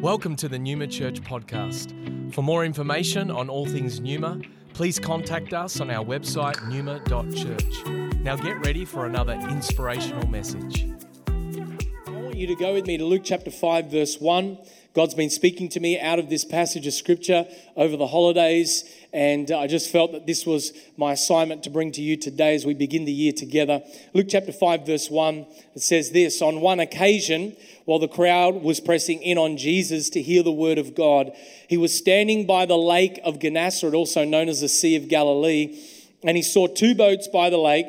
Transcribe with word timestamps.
Welcome 0.00 0.34
to 0.36 0.48
the 0.48 0.58
Numa 0.58 0.86
Church 0.86 1.20
podcast. 1.20 2.32
For 2.32 2.40
more 2.40 2.64
information 2.64 3.30
on 3.30 3.50
all 3.50 3.66
things 3.66 4.00
Numa, 4.00 4.40
please 4.72 4.98
contact 4.98 5.52
us 5.52 5.78
on 5.78 5.90
our 5.90 6.02
website 6.02 6.56
numa.church. 6.70 8.14
Now 8.22 8.36
get 8.36 8.64
ready 8.64 8.86
for 8.86 9.04
another 9.04 9.34
inspirational 9.34 10.26
message. 10.26 10.86
You 12.40 12.46
to 12.46 12.54
go 12.54 12.72
with 12.72 12.86
me 12.86 12.96
to 12.96 13.04
Luke 13.04 13.20
chapter 13.22 13.50
5, 13.50 13.90
verse 13.90 14.18
1. 14.18 14.56
God's 14.94 15.12
been 15.12 15.28
speaking 15.28 15.68
to 15.68 15.78
me 15.78 16.00
out 16.00 16.18
of 16.18 16.30
this 16.30 16.42
passage 16.42 16.86
of 16.86 16.94
scripture 16.94 17.46
over 17.76 17.98
the 17.98 18.06
holidays, 18.06 18.82
and 19.12 19.50
I 19.50 19.66
just 19.66 19.92
felt 19.92 20.12
that 20.12 20.26
this 20.26 20.46
was 20.46 20.72
my 20.96 21.12
assignment 21.12 21.64
to 21.64 21.70
bring 21.70 21.92
to 21.92 22.00
you 22.00 22.16
today 22.16 22.54
as 22.54 22.64
we 22.64 22.72
begin 22.72 23.04
the 23.04 23.12
year 23.12 23.34
together. 23.34 23.82
Luke 24.14 24.28
chapter 24.30 24.52
5, 24.52 24.86
verse 24.86 25.10
1, 25.10 25.46
it 25.74 25.82
says 25.82 26.12
this 26.12 26.40
On 26.40 26.62
one 26.62 26.80
occasion, 26.80 27.54
while 27.84 27.98
the 27.98 28.08
crowd 28.08 28.62
was 28.62 28.80
pressing 28.80 29.22
in 29.22 29.36
on 29.36 29.58
Jesus 29.58 30.08
to 30.08 30.22
hear 30.22 30.42
the 30.42 30.50
word 30.50 30.78
of 30.78 30.94
God, 30.94 31.32
he 31.68 31.76
was 31.76 31.94
standing 31.94 32.46
by 32.46 32.64
the 32.64 32.78
lake 32.78 33.20
of 33.22 33.38
Gennesaret, 33.38 33.92
also 33.92 34.24
known 34.24 34.48
as 34.48 34.62
the 34.62 34.68
Sea 34.70 34.96
of 34.96 35.08
Galilee, 35.08 35.78
and 36.22 36.38
he 36.38 36.42
saw 36.42 36.66
two 36.66 36.94
boats 36.94 37.28
by 37.28 37.50
the 37.50 37.58
lake, 37.58 37.88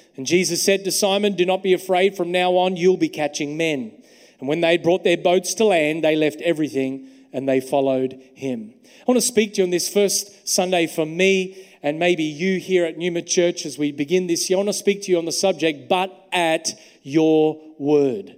And 0.17 0.25
Jesus 0.25 0.63
said 0.63 0.83
to 0.83 0.91
Simon, 0.91 1.35
Do 1.35 1.45
not 1.45 1.63
be 1.63 1.73
afraid, 1.73 2.15
from 2.15 2.31
now 2.31 2.51
on 2.51 2.77
you'll 2.77 2.97
be 2.97 3.09
catching 3.09 3.57
men. 3.57 4.03
And 4.39 4.47
when 4.47 4.61
they 4.61 4.77
brought 4.77 5.03
their 5.03 5.17
boats 5.17 5.53
to 5.55 5.65
land, 5.65 6.03
they 6.03 6.15
left 6.15 6.41
everything 6.41 7.07
and 7.31 7.47
they 7.47 7.61
followed 7.61 8.13
him. 8.33 8.73
I 8.83 9.03
want 9.07 9.17
to 9.17 9.25
speak 9.25 9.53
to 9.53 9.57
you 9.59 9.63
on 9.63 9.69
this 9.69 9.87
first 9.87 10.47
Sunday 10.47 10.87
for 10.87 11.05
me 11.05 11.67
and 11.83 11.97
maybe 11.97 12.23
you 12.23 12.59
here 12.59 12.85
at 12.85 12.97
Numa 12.97 13.21
Church 13.21 13.65
as 13.65 13.77
we 13.77 13.91
begin 13.91 14.27
this 14.27 14.49
year. 14.49 14.57
I 14.57 14.59
want 14.59 14.69
to 14.69 14.73
speak 14.73 15.03
to 15.03 15.11
you 15.11 15.17
on 15.17 15.25
the 15.25 15.31
subject, 15.31 15.89
but 15.89 16.27
at 16.31 16.69
your 17.01 17.59
word. 17.79 18.35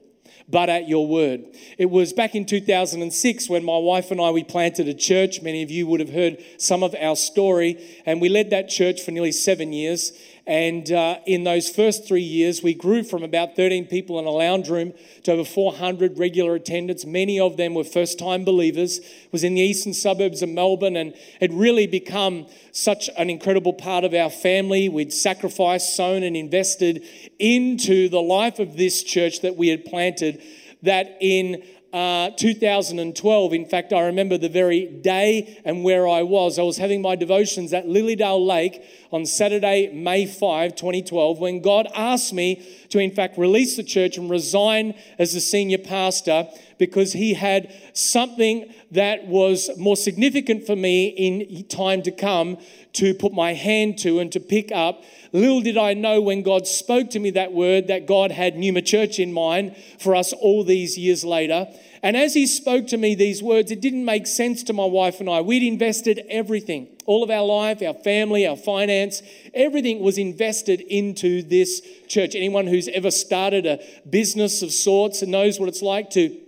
But 0.48 0.70
at 0.70 0.88
your 0.88 1.08
word. 1.08 1.46
It 1.78 1.90
was 1.90 2.14
back 2.14 2.36
in 2.36 2.46
2006 2.46 3.50
when 3.50 3.64
my 3.64 3.78
wife 3.78 4.12
and 4.12 4.22
I 4.22 4.32
we 4.32 4.44
planted 4.44 4.88
a 4.88 4.94
church. 4.94 5.42
Many 5.42 5.64
of 5.64 5.72
you 5.72 5.88
would 5.88 6.00
have 6.00 6.10
heard 6.10 6.44
some 6.58 6.84
of 6.84 6.96
our 7.00 7.16
story, 7.16 8.02
and 8.06 8.22
we 8.22 8.30
led 8.30 8.50
that 8.52 8.70
church 8.70 9.02
for 9.02 9.12
nearly 9.12 9.32
seven 9.32 9.74
years. 9.74 10.12
And 10.46 10.92
uh, 10.92 11.20
in 11.26 11.46
those 11.46 11.70
first 11.70 12.06
three 12.06 12.22
years, 12.22 12.62
we 12.62 12.74
grew 12.74 13.04
from 13.04 13.24
about 13.24 13.56
13 13.56 13.88
people 13.88 14.20
in 14.20 14.26
a 14.26 14.30
lounge 14.30 14.70
room 14.70 14.94
to 15.24 15.32
over 15.32 15.46
400 15.46 16.20
regular 16.20 16.56
attendants. 16.56 17.06
Many 17.06 17.40
of 17.40 17.56
them 17.56 17.74
were 17.74 17.86
first 17.86 18.20
time 18.20 18.44
believers. 18.44 19.00
It 19.00 19.32
was 19.32 19.46
in 19.46 19.56
the 19.56 19.62
eastern 19.62 19.94
suburbs 19.94 20.42
of 20.42 20.50
Melbourne 20.50 20.98
and 20.98 21.14
had 21.40 21.54
really 21.54 21.88
become 21.88 22.48
such 22.74 23.10
an 23.18 23.30
incredible 23.30 23.72
part 23.72 24.04
of 24.04 24.14
our 24.14 24.30
family. 24.30 24.90
We'd 24.90 25.14
sacrificed, 25.14 25.96
sown, 25.96 26.24
and 26.24 26.36
invested 26.36 27.06
into 27.40 28.10
the 28.10 28.22
life 28.22 28.60
of 28.60 28.76
this 28.76 29.02
church 29.02 29.42
that 29.42 29.56
we 29.56 29.70
had 29.70 29.86
planted. 29.86 30.42
That 30.82 31.16
in 31.22 31.64
uh, 31.94 32.32
2012. 32.32 33.54
In 33.54 33.66
fact, 33.66 33.94
I 33.94 34.02
remember 34.02 34.38
the 34.38 34.50
very 34.50 34.88
day 34.88 35.62
and 35.64 35.84
where 35.84 36.08
I 36.08 36.24
was. 36.24 36.58
I 36.58 36.64
was 36.64 36.78
having 36.78 37.02
my 37.02 37.16
devotions 37.16 37.72
at 37.72 37.86
Lilydale 37.86 38.46
Lake 38.46 38.84
on 39.12 39.28
Saturday, 39.28 39.92
May 39.94 40.26
5, 40.26 40.76
2012, 40.76 41.40
when 41.40 41.62
God 41.62 41.88
asked 41.96 42.34
me 42.34 42.66
to, 42.90 42.98
in 42.98 43.12
fact, 43.12 43.38
release 43.38 43.78
the 43.78 43.84
church 43.84 44.18
and 44.18 44.30
resign 44.30 44.96
as 45.20 45.34
the 45.34 45.40
senior 45.40 45.78
pastor 45.78 46.48
because 46.86 47.14
he 47.14 47.34
had 47.34 47.74
something 47.94 48.74
that 48.92 49.26
was 49.26 49.70
more 49.78 49.96
significant 49.96 50.66
for 50.66 50.76
me 50.76 51.08
in 51.08 51.64
time 51.70 52.02
to 52.04 52.12
come 52.12 52.58
to 52.92 53.14
put 53.14 53.32
my 53.32 53.54
hand 53.54 53.98
to 54.00 54.20
and 54.20 54.34
to 54.34 54.40
pick 54.42 54.70
up. 54.70 55.02
Little 55.32 55.62
did 55.62 55.78
I 55.78 55.94
know 55.94 56.20
when 56.20 56.44
God 56.44 56.68
spoke 56.68 57.10
to 57.12 57.20
me 57.20 57.30
that 57.32 57.54
word 57.54 57.88
that 57.88 58.06
God 58.06 58.32
had 58.32 58.58
Numa 58.58 58.82
Church 58.82 59.18
in 59.18 59.32
mind 59.32 59.78
for 59.98 60.14
us 60.14 60.34
all 60.34 60.66
these 60.66 60.98
years 60.98 61.24
later. 61.24 61.68
And 62.04 62.18
as 62.18 62.34
he 62.34 62.46
spoke 62.46 62.88
to 62.88 62.98
me 62.98 63.16
these 63.16 63.42
words, 63.42 63.72
it 63.72 63.80
didn't 63.80 64.04
make 64.04 64.28
sense 64.28 64.62
to 64.64 64.74
my 64.74 64.86
wife 64.86 65.22
and 65.22 65.30
I. 65.30 65.40
We'd 65.40 65.64
invested 65.64 66.22
everything, 66.30 66.90
all 67.06 67.24
of 67.24 67.30
our 67.30 67.46
life, 67.46 67.82
our 67.82 67.94
family, 67.94 68.46
our 68.46 68.58
finance, 68.58 69.24
everything 69.54 70.02
was 70.02 70.18
invested 70.18 70.82
into 70.82 71.44
this 71.44 71.82
church. 72.10 72.36
Anyone 72.36 72.68
who's 72.68 72.90
ever 72.90 73.10
started 73.10 73.66
a 73.66 73.80
business 74.08 74.62
of 74.62 74.74
sorts 74.74 75.22
and 75.22 75.32
knows 75.32 75.62
what 75.62 75.70
it's 75.70 75.82
like 75.82 76.10
to 76.12 76.43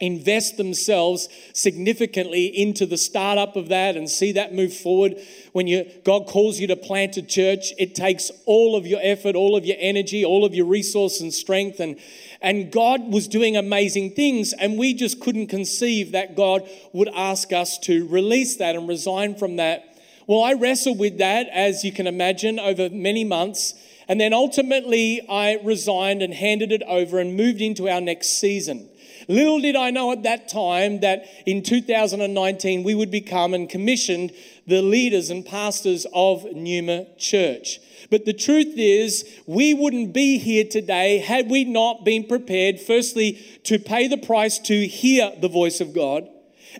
invest 0.00 0.56
themselves 0.56 1.28
significantly 1.52 2.46
into 2.46 2.86
the 2.86 2.96
startup 2.96 3.56
of 3.56 3.68
that 3.68 3.96
and 3.96 4.08
see 4.08 4.32
that 4.32 4.54
move 4.54 4.72
forward. 4.72 5.16
When 5.52 5.66
you 5.66 5.90
god 6.04 6.26
calls 6.26 6.60
you 6.60 6.68
to 6.68 6.76
plant 6.76 7.16
a 7.16 7.22
church 7.22 7.72
it 7.78 7.94
takes 7.94 8.30
all 8.46 8.76
of 8.76 8.86
your 8.86 9.00
effort 9.02 9.34
all 9.34 9.56
of 9.56 9.64
your 9.64 9.76
energy 9.80 10.24
all 10.24 10.44
of 10.44 10.54
your 10.54 10.66
resource 10.66 11.20
and 11.20 11.34
strength 11.34 11.80
and 11.80 11.98
and 12.40 12.70
god 12.70 13.12
was 13.12 13.26
doing 13.26 13.56
amazing 13.56 14.12
things 14.12 14.52
and 14.52 14.78
we 14.78 14.94
just 14.94 15.20
couldn't 15.20 15.48
conceive 15.48 16.12
that 16.12 16.36
god 16.36 16.68
would 16.92 17.08
ask 17.14 17.52
us 17.52 17.78
to 17.78 18.06
release 18.08 18.56
that 18.56 18.76
and 18.76 18.88
resign 18.88 19.34
from 19.34 19.56
that. 19.56 19.98
Well 20.28 20.42
i 20.42 20.52
wrestled 20.52 20.98
with 21.00 21.18
that 21.18 21.48
as 21.48 21.82
you 21.82 21.90
can 21.90 22.06
imagine 22.06 22.60
over 22.60 22.88
many 22.88 23.24
months 23.24 23.74
and 24.06 24.20
then 24.20 24.32
ultimately 24.32 25.26
i 25.28 25.58
resigned 25.64 26.22
and 26.22 26.32
handed 26.32 26.70
it 26.70 26.82
over 26.86 27.18
and 27.18 27.36
moved 27.36 27.60
into 27.60 27.88
our 27.88 28.00
next 28.00 28.38
season 28.38 28.88
Little 29.28 29.60
did 29.60 29.76
I 29.76 29.90
know 29.90 30.10
at 30.10 30.22
that 30.22 30.48
time 30.48 31.00
that 31.00 31.26
in 31.44 31.62
2019 31.62 32.82
we 32.82 32.94
would 32.94 33.10
become 33.10 33.52
and 33.52 33.68
commissioned 33.68 34.32
the 34.66 34.80
leaders 34.80 35.28
and 35.28 35.44
pastors 35.44 36.06
of 36.14 36.46
Numa 36.54 37.06
Church. 37.18 37.78
But 38.10 38.24
the 38.24 38.32
truth 38.32 38.72
is, 38.76 39.40
we 39.46 39.74
wouldn't 39.74 40.14
be 40.14 40.38
here 40.38 40.64
today 40.64 41.18
had 41.18 41.50
we 41.50 41.64
not 41.64 42.06
been 42.06 42.24
prepared, 42.24 42.80
firstly, 42.80 43.32
to 43.64 43.78
pay 43.78 44.08
the 44.08 44.16
price 44.16 44.58
to 44.60 44.86
hear 44.86 45.30
the 45.38 45.48
voice 45.48 45.82
of 45.82 45.92
God, 45.92 46.26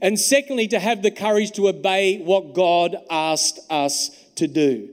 and 0.01 0.19
secondly, 0.19 0.69
to 0.69 0.79
have 0.79 1.03
the 1.03 1.11
courage 1.11 1.53
to 1.53 1.69
obey 1.69 2.19
what 2.19 2.55
God 2.55 2.97
asked 3.11 3.59
us 3.69 4.11
to 4.37 4.47
do. 4.47 4.89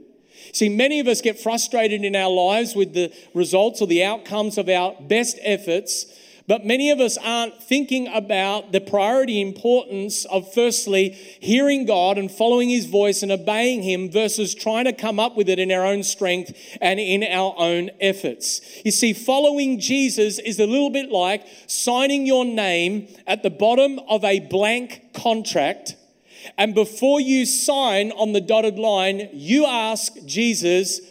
See, 0.52 0.68
many 0.68 1.00
of 1.00 1.08
us 1.08 1.22
get 1.22 1.40
frustrated 1.40 2.04
in 2.04 2.16
our 2.16 2.30
lives 2.30 2.76
with 2.76 2.94
the 2.94 3.14
results 3.34 3.82
or 3.82 3.88
the 3.88 4.04
outcomes 4.04 4.58
of 4.58 4.68
our 4.68 4.96
best 5.02 5.38
efforts 5.42 6.06
but 6.48 6.66
many 6.66 6.92
of 6.92 7.00
us 7.00 7.18
aren't 7.18 7.62
thinking 7.64 8.08
about 8.08 8.72
the 8.72 8.80
priority 8.80 9.42
importance 9.42 10.26
of 10.26 10.54
firstly 10.54 11.10
hearing 11.10 11.86
God 11.86 12.20
and 12.20 12.30
following 12.30 12.70
His 12.70 12.86
voice 12.86 13.24
and 13.24 13.32
obeying 13.32 13.82
Him 13.82 14.12
versus 14.12 14.54
trying 14.54 14.86
to 14.86 14.94
come 14.94 15.20
up 15.20 15.36
with 15.36 15.50
it 15.50 15.58
in 15.58 15.72
our 15.72 15.86
own 15.86 16.04
strength 16.04 16.54
and 16.82 17.00
in 17.00 17.24
our 17.24 17.56
own 17.58 17.90
efforts. 18.00 18.62
You 18.86 18.92
see, 18.92 19.14
following 19.14 19.80
Jesus 19.80 20.38
is 20.38 20.60
a 20.60 20.68
little 20.68 20.92
bit 20.92 21.10
like 21.10 21.48
signing 21.66 22.28
your 22.28 22.46
name 22.46 23.08
at 23.26 23.42
the 23.42 23.50
bottom 23.50 24.00
of 24.08 24.24
a 24.24 24.40
blank 24.42 25.14
contract. 25.14 25.96
And 26.60 26.76
before 26.76 27.20
you 27.20 27.48
sign 27.48 28.12
on 28.12 28.34
the 28.34 28.42
dotted 28.42 28.78
line, 28.78 29.30
you 29.34 29.66
ask 29.66 30.14
Jesus, 30.26 31.02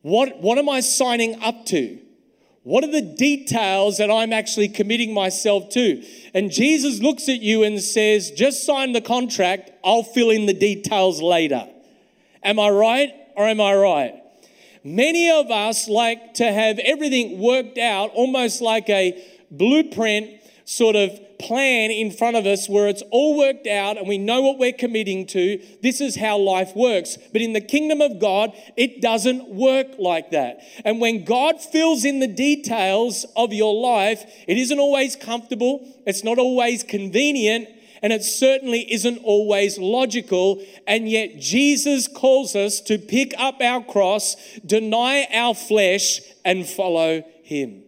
What, 0.00 0.38
what 0.40 0.56
am 0.56 0.70
I 0.70 0.80
signing 0.80 1.42
up 1.42 1.66
to? 1.66 1.98
What 2.64 2.84
are 2.84 2.90
the 2.90 3.02
details 3.02 3.98
that 3.98 4.10
I'm 4.10 4.32
actually 4.32 4.68
committing 4.68 5.12
myself 5.12 5.68
to? 5.70 6.02
And 6.32 6.50
Jesus 6.50 7.00
looks 7.00 7.28
at 7.28 7.40
you 7.40 7.64
and 7.64 7.80
says, 7.82 8.30
Just 8.30 8.64
sign 8.64 8.92
the 8.92 9.00
contract, 9.00 9.72
I'll 9.84 10.04
fill 10.04 10.30
in 10.30 10.46
the 10.46 10.54
details 10.54 11.20
later. 11.20 11.68
Am 12.42 12.60
I 12.60 12.70
right 12.70 13.12
or 13.36 13.48
am 13.48 13.60
I 13.60 13.74
right? 13.74 14.14
Many 14.84 15.30
of 15.30 15.50
us 15.50 15.88
like 15.88 16.34
to 16.34 16.52
have 16.52 16.78
everything 16.78 17.40
worked 17.40 17.78
out 17.78 18.10
almost 18.14 18.60
like 18.60 18.88
a 18.88 19.20
blueprint 19.50 20.40
sort 20.64 20.96
of 20.96 21.18
plan 21.42 21.90
in 21.90 22.10
front 22.10 22.36
of 22.36 22.46
us 22.46 22.68
where 22.68 22.88
it's 22.88 23.02
all 23.10 23.36
worked 23.36 23.66
out 23.66 23.98
and 23.98 24.08
we 24.08 24.18
know 24.18 24.40
what 24.40 24.58
we're 24.58 24.72
committing 24.72 25.26
to. 25.26 25.60
This 25.82 26.00
is 26.00 26.16
how 26.16 26.38
life 26.38 26.74
works. 26.74 27.18
But 27.32 27.42
in 27.42 27.52
the 27.52 27.60
kingdom 27.60 28.00
of 28.00 28.20
God, 28.20 28.52
it 28.76 29.02
doesn't 29.02 29.48
work 29.48 29.88
like 29.98 30.30
that. 30.30 30.60
And 30.84 31.00
when 31.00 31.24
God 31.24 31.60
fills 31.60 32.04
in 32.04 32.20
the 32.20 32.28
details 32.28 33.26
of 33.36 33.52
your 33.52 33.74
life, 33.74 34.24
it 34.46 34.56
isn't 34.56 34.78
always 34.78 35.16
comfortable, 35.16 35.86
it's 36.06 36.24
not 36.24 36.38
always 36.38 36.82
convenient, 36.82 37.68
and 38.02 38.12
it 38.12 38.24
certainly 38.24 38.92
isn't 38.92 39.18
always 39.18 39.78
logical. 39.78 40.62
And 40.86 41.08
yet, 41.08 41.38
Jesus 41.38 42.08
calls 42.08 42.56
us 42.56 42.80
to 42.82 42.98
pick 42.98 43.32
up 43.38 43.60
our 43.60 43.82
cross, 43.84 44.36
deny 44.66 45.26
our 45.32 45.54
flesh, 45.54 46.20
and 46.44 46.66
follow 46.66 47.22
him. 47.44 47.81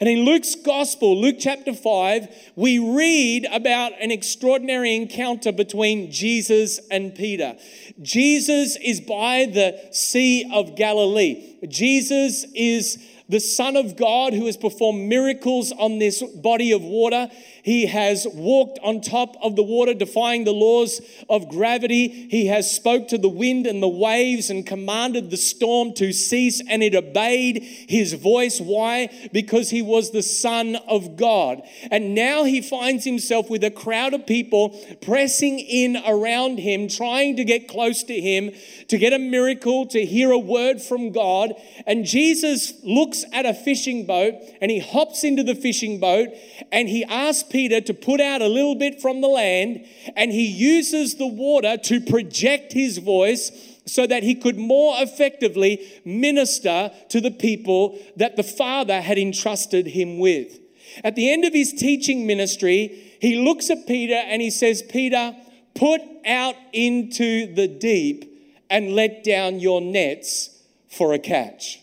And 0.00 0.08
in 0.08 0.20
Luke's 0.20 0.54
gospel, 0.54 1.20
Luke 1.20 1.36
chapter 1.38 1.74
5, 1.74 2.52
we 2.56 2.78
read 2.78 3.46
about 3.52 3.92
an 4.00 4.10
extraordinary 4.10 4.96
encounter 4.96 5.52
between 5.52 6.10
Jesus 6.10 6.80
and 6.90 7.14
Peter. 7.14 7.54
Jesus 8.00 8.76
is 8.76 9.02
by 9.02 9.44
the 9.44 9.78
Sea 9.92 10.50
of 10.54 10.74
Galilee. 10.74 11.58
Jesus 11.68 12.46
is 12.54 12.96
the 13.28 13.40
Son 13.40 13.76
of 13.76 13.98
God 13.98 14.32
who 14.32 14.46
has 14.46 14.56
performed 14.56 15.06
miracles 15.06 15.70
on 15.70 15.98
this 15.98 16.22
body 16.22 16.72
of 16.72 16.82
water. 16.82 17.28
He 17.62 17.86
has 17.86 18.26
walked 18.32 18.78
on 18.82 19.00
top 19.00 19.36
of 19.42 19.56
the 19.56 19.62
water, 19.62 19.94
defying 19.94 20.44
the 20.44 20.52
laws 20.52 21.00
of 21.28 21.48
gravity. 21.48 22.08
He 22.08 22.46
has 22.46 22.70
spoke 22.70 23.08
to 23.08 23.18
the 23.18 23.28
wind 23.28 23.66
and 23.66 23.82
the 23.82 23.88
waves 23.88 24.50
and 24.50 24.66
commanded 24.66 25.30
the 25.30 25.36
storm 25.36 25.92
to 25.94 26.12
cease, 26.12 26.62
and 26.68 26.82
it 26.82 26.94
obeyed 26.94 27.62
his 27.62 28.14
voice. 28.14 28.60
Why? 28.60 29.10
Because 29.32 29.70
he 29.70 29.82
was 29.82 30.10
the 30.10 30.22
Son 30.22 30.76
of 30.88 31.16
God. 31.16 31.62
And 31.90 32.14
now 32.14 32.44
he 32.44 32.60
finds 32.60 33.04
himself 33.04 33.50
with 33.50 33.64
a 33.64 33.70
crowd 33.70 34.14
of 34.14 34.26
people 34.26 34.70
pressing 35.02 35.58
in 35.58 35.96
around 36.06 36.58
him, 36.58 36.88
trying 36.88 37.36
to 37.36 37.44
get 37.44 37.68
close 37.68 38.02
to 38.04 38.20
him, 38.20 38.52
to 38.88 38.98
get 38.98 39.12
a 39.12 39.18
miracle, 39.18 39.86
to 39.86 40.04
hear 40.04 40.30
a 40.30 40.38
word 40.38 40.80
from 40.80 41.12
God. 41.12 41.54
And 41.86 42.04
Jesus 42.04 42.72
looks 42.82 43.24
at 43.32 43.46
a 43.46 43.54
fishing 43.54 44.06
boat 44.06 44.34
and 44.60 44.70
he 44.70 44.78
hops 44.78 45.24
into 45.24 45.42
the 45.42 45.54
fishing 45.54 46.00
boat 46.00 46.28
and 46.72 46.88
he 46.88 47.04
asks 47.04 47.49
Peter 47.50 47.80
to 47.80 47.92
put 47.92 48.20
out 48.20 48.40
a 48.40 48.48
little 48.48 48.74
bit 48.74 49.00
from 49.00 49.20
the 49.20 49.28
land, 49.28 49.84
and 50.16 50.32
he 50.32 50.46
uses 50.46 51.16
the 51.16 51.26
water 51.26 51.76
to 51.76 52.00
project 52.00 52.72
his 52.72 52.98
voice 52.98 53.50
so 53.86 54.06
that 54.06 54.22
he 54.22 54.34
could 54.34 54.56
more 54.56 54.94
effectively 54.98 56.00
minister 56.04 56.90
to 57.08 57.20
the 57.20 57.30
people 57.30 57.98
that 58.16 58.36
the 58.36 58.42
Father 58.42 59.00
had 59.00 59.18
entrusted 59.18 59.88
him 59.88 60.18
with. 60.18 60.58
At 61.04 61.16
the 61.16 61.30
end 61.30 61.44
of 61.44 61.52
his 61.52 61.72
teaching 61.72 62.26
ministry, 62.26 63.16
he 63.20 63.36
looks 63.36 63.70
at 63.70 63.86
Peter 63.86 64.14
and 64.14 64.40
he 64.40 64.50
says, 64.50 64.82
Peter, 64.82 65.36
put 65.74 66.00
out 66.24 66.56
into 66.72 67.52
the 67.54 67.68
deep 67.68 68.26
and 68.68 68.94
let 68.94 69.24
down 69.24 69.60
your 69.60 69.80
nets 69.80 70.50
for 70.88 71.12
a 71.12 71.18
catch. 71.18 71.80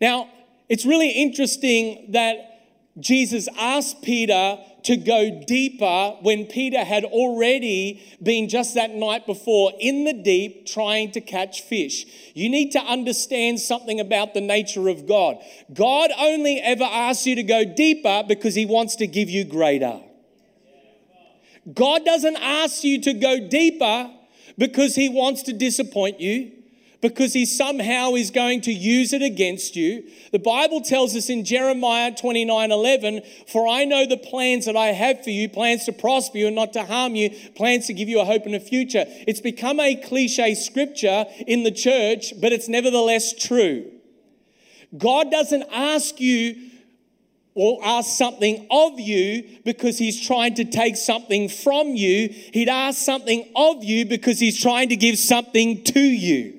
Now, 0.00 0.28
it's 0.68 0.84
really 0.84 1.10
interesting 1.10 2.06
that 2.10 2.55
Jesus 2.98 3.46
asked 3.58 4.02
Peter 4.02 4.58
to 4.84 4.96
go 4.96 5.42
deeper 5.46 6.16
when 6.22 6.46
Peter 6.46 6.82
had 6.82 7.04
already 7.04 8.02
been 8.22 8.48
just 8.48 8.74
that 8.74 8.90
night 8.90 9.26
before 9.26 9.72
in 9.78 10.04
the 10.04 10.14
deep 10.14 10.66
trying 10.66 11.10
to 11.12 11.20
catch 11.20 11.62
fish. 11.62 12.06
You 12.34 12.48
need 12.48 12.70
to 12.72 12.78
understand 12.78 13.60
something 13.60 14.00
about 14.00 14.32
the 14.32 14.40
nature 14.40 14.88
of 14.88 15.06
God. 15.06 15.36
God 15.74 16.10
only 16.16 16.58
ever 16.60 16.84
asks 16.84 17.26
you 17.26 17.34
to 17.34 17.42
go 17.42 17.64
deeper 17.64 18.22
because 18.26 18.54
he 18.54 18.64
wants 18.64 18.96
to 18.96 19.06
give 19.06 19.28
you 19.28 19.44
greater. 19.44 20.00
God 21.72 22.04
doesn't 22.04 22.36
ask 22.36 22.84
you 22.84 23.00
to 23.02 23.12
go 23.12 23.48
deeper 23.48 24.10
because 24.56 24.94
he 24.94 25.08
wants 25.08 25.42
to 25.42 25.52
disappoint 25.52 26.20
you 26.20 26.52
because 27.08 27.32
he 27.32 27.46
somehow 27.46 28.14
is 28.14 28.32
going 28.32 28.60
to 28.60 28.72
use 28.72 29.12
it 29.12 29.22
against 29.22 29.76
you. 29.76 30.02
The 30.32 30.40
Bible 30.40 30.80
tells 30.80 31.14
us 31.14 31.30
in 31.30 31.44
Jeremiah 31.44 32.12
29 32.12 32.72
11, 32.72 33.22
For 33.46 33.68
I 33.68 33.84
know 33.84 34.06
the 34.06 34.16
plans 34.16 34.66
that 34.66 34.76
I 34.76 34.86
have 34.88 35.22
for 35.22 35.30
you, 35.30 35.48
plans 35.48 35.84
to 35.84 35.92
prosper 35.92 36.38
you 36.38 36.48
and 36.48 36.56
not 36.56 36.72
to 36.72 36.82
harm 36.82 37.14
you, 37.14 37.30
plans 37.54 37.86
to 37.86 37.94
give 37.94 38.08
you 38.08 38.20
a 38.20 38.24
hope 38.24 38.44
and 38.44 38.56
a 38.56 38.60
future. 38.60 39.04
It's 39.06 39.40
become 39.40 39.78
a 39.78 39.94
cliche 39.94 40.56
scripture 40.56 41.26
in 41.46 41.62
the 41.62 41.70
church, 41.70 42.32
but 42.40 42.52
it's 42.52 42.68
nevertheless 42.68 43.32
true. 43.32 43.92
God 44.98 45.30
doesn't 45.30 45.64
ask 45.70 46.20
you 46.20 46.70
or 47.54 47.78
ask 47.84 48.18
something 48.18 48.66
of 48.68 48.98
you 48.98 49.60
because 49.64 49.96
he's 49.96 50.20
trying 50.26 50.54
to 50.54 50.64
take 50.64 50.96
something 50.96 51.48
from 51.48 51.94
you. 51.94 52.30
He'd 52.52 52.68
ask 52.68 52.98
something 52.98 53.48
of 53.54 53.84
you 53.84 54.06
because 54.06 54.40
he's 54.40 54.60
trying 54.60 54.88
to 54.88 54.96
give 54.96 55.18
something 55.18 55.84
to 55.84 56.00
you. 56.00 56.55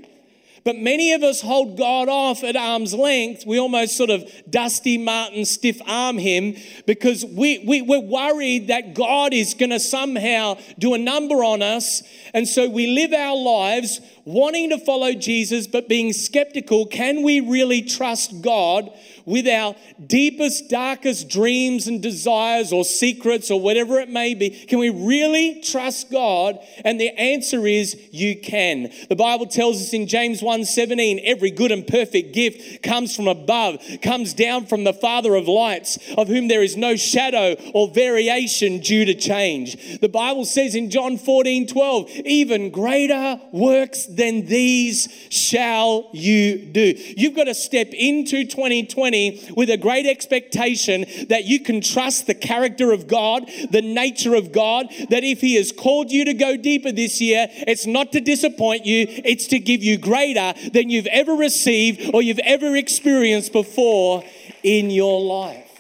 But 0.67 0.75
many 0.75 1.13
of 1.13 1.23
us 1.23 1.39
hold 1.39 1.77
God 1.77 2.09
off 2.09 2.43
at 2.43 2.57
arm's 2.57 2.93
length. 2.93 3.45
We 3.45 3.57
almost 3.57 3.95
sort 3.95 4.09
of 4.09 4.29
Dusty 4.49 4.97
Martin 4.97 5.45
stiff 5.45 5.79
arm 5.87 6.17
him 6.17 6.57
because 6.85 7.23
we, 7.23 7.59
we, 7.59 7.81
we're 7.81 8.01
worried 8.01 8.67
that 8.67 8.93
God 8.93 9.33
is 9.33 9.53
going 9.53 9.69
to 9.69 9.79
somehow 9.79 10.57
do 10.77 10.93
a 10.93 10.97
number 10.97 11.35
on 11.35 11.61
us. 11.61 12.03
And 12.33 12.45
so 12.45 12.67
we 12.67 12.87
live 12.87 13.13
our 13.13 13.37
lives 13.37 14.01
wanting 14.25 14.71
to 14.71 14.77
follow 14.77 15.13
Jesus, 15.13 15.67
but 15.67 15.87
being 15.87 16.11
skeptical 16.11 16.85
can 16.85 17.23
we 17.23 17.39
really 17.39 17.81
trust 17.81 18.41
God 18.41 18.91
with 19.27 19.45
our 19.45 19.75
deepest, 20.03 20.69
darkest 20.69 21.27
dreams 21.29 21.85
and 21.87 22.01
desires 22.01 22.71
or 22.71 22.85
secrets 22.85 23.51
or 23.51 23.59
whatever 23.59 23.99
it 23.99 24.09
may 24.09 24.33
be? 24.33 24.49
Can 24.49 24.79
we 24.79 24.89
really 24.89 25.61
trust 25.61 26.09
God? 26.09 26.57
And 26.85 26.99
the 26.99 27.09
answer 27.09 27.67
is 27.67 27.95
you 28.11 28.39
can. 28.39 28.89
The 29.09 29.15
Bible 29.15 29.45
tells 29.45 29.81
us 29.81 29.93
in 29.93 30.07
James 30.07 30.41
1:17, 30.41 31.19
every 31.23 31.51
good 31.51 31.71
and 31.71 31.85
perfect 31.85 32.33
gift 32.33 32.81
comes 32.81 33.15
from 33.15 33.27
above, 33.27 33.83
comes 34.01 34.33
down 34.33 34.65
from 34.65 34.85
the 34.85 34.93
Father 34.93 35.35
of 35.35 35.47
lights, 35.47 35.99
of 36.17 36.29
whom 36.29 36.47
there 36.47 36.63
is 36.63 36.77
no 36.77 36.95
shadow 36.95 37.55
or 37.73 37.89
variation 37.89 38.79
due 38.79 39.03
to 39.03 39.13
change. 39.13 39.99
The 39.99 40.07
Bible 40.07 40.45
says 40.45 40.73
in 40.73 40.89
John 40.89 41.17
14:12, 41.17 42.09
even 42.25 42.69
greater 42.69 43.41
works 43.51 44.05
than 44.05 44.45
these 44.45 45.09
shall 45.29 46.09
you 46.13 46.59
do. 46.59 46.95
You've 47.17 47.35
got 47.35 47.45
to 47.45 47.53
step 47.53 47.93
into 47.93 48.45
2020 48.45 49.16
with 49.55 49.69
a 49.69 49.77
great 49.77 50.05
expectation 50.05 51.05
that 51.29 51.45
you 51.45 51.59
can 51.59 51.81
trust 51.81 52.27
the 52.27 52.33
character 52.33 52.91
of 52.91 53.07
God, 53.07 53.49
the 53.71 53.81
nature 53.81 54.35
of 54.35 54.51
God, 54.51 54.87
that 55.09 55.23
if 55.23 55.41
He 55.41 55.55
has 55.55 55.71
called 55.71 56.11
you 56.11 56.25
to 56.25 56.33
go 56.33 56.57
deeper 56.57 56.91
this 56.91 57.19
year, 57.21 57.47
it's 57.51 57.85
not 57.85 58.11
to 58.13 58.21
disappoint 58.21 58.85
you, 58.85 59.05
it's 59.09 59.47
to 59.47 59.59
give 59.59 59.83
you 59.83 59.97
greater 59.97 60.53
than 60.73 60.89
you've 60.89 61.07
ever 61.07 61.33
received 61.33 62.13
or 62.13 62.21
you've 62.21 62.39
ever 62.39 62.75
experienced 62.75 63.51
before 63.53 64.23
in 64.63 64.89
your 64.89 65.21
life. 65.21 65.71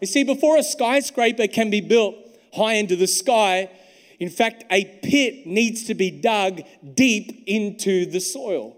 You 0.00 0.06
see, 0.06 0.24
before 0.24 0.56
a 0.56 0.62
skyscraper 0.62 1.46
can 1.46 1.70
be 1.70 1.80
built 1.80 2.14
high 2.54 2.74
into 2.74 2.96
the 2.96 3.06
sky, 3.06 3.70
in 4.18 4.28
fact, 4.28 4.64
a 4.70 4.84
pit 4.84 5.46
needs 5.46 5.84
to 5.84 5.94
be 5.94 6.10
dug 6.10 6.60
deep 6.94 7.44
into 7.46 8.06
the 8.06 8.20
soil. 8.20 8.76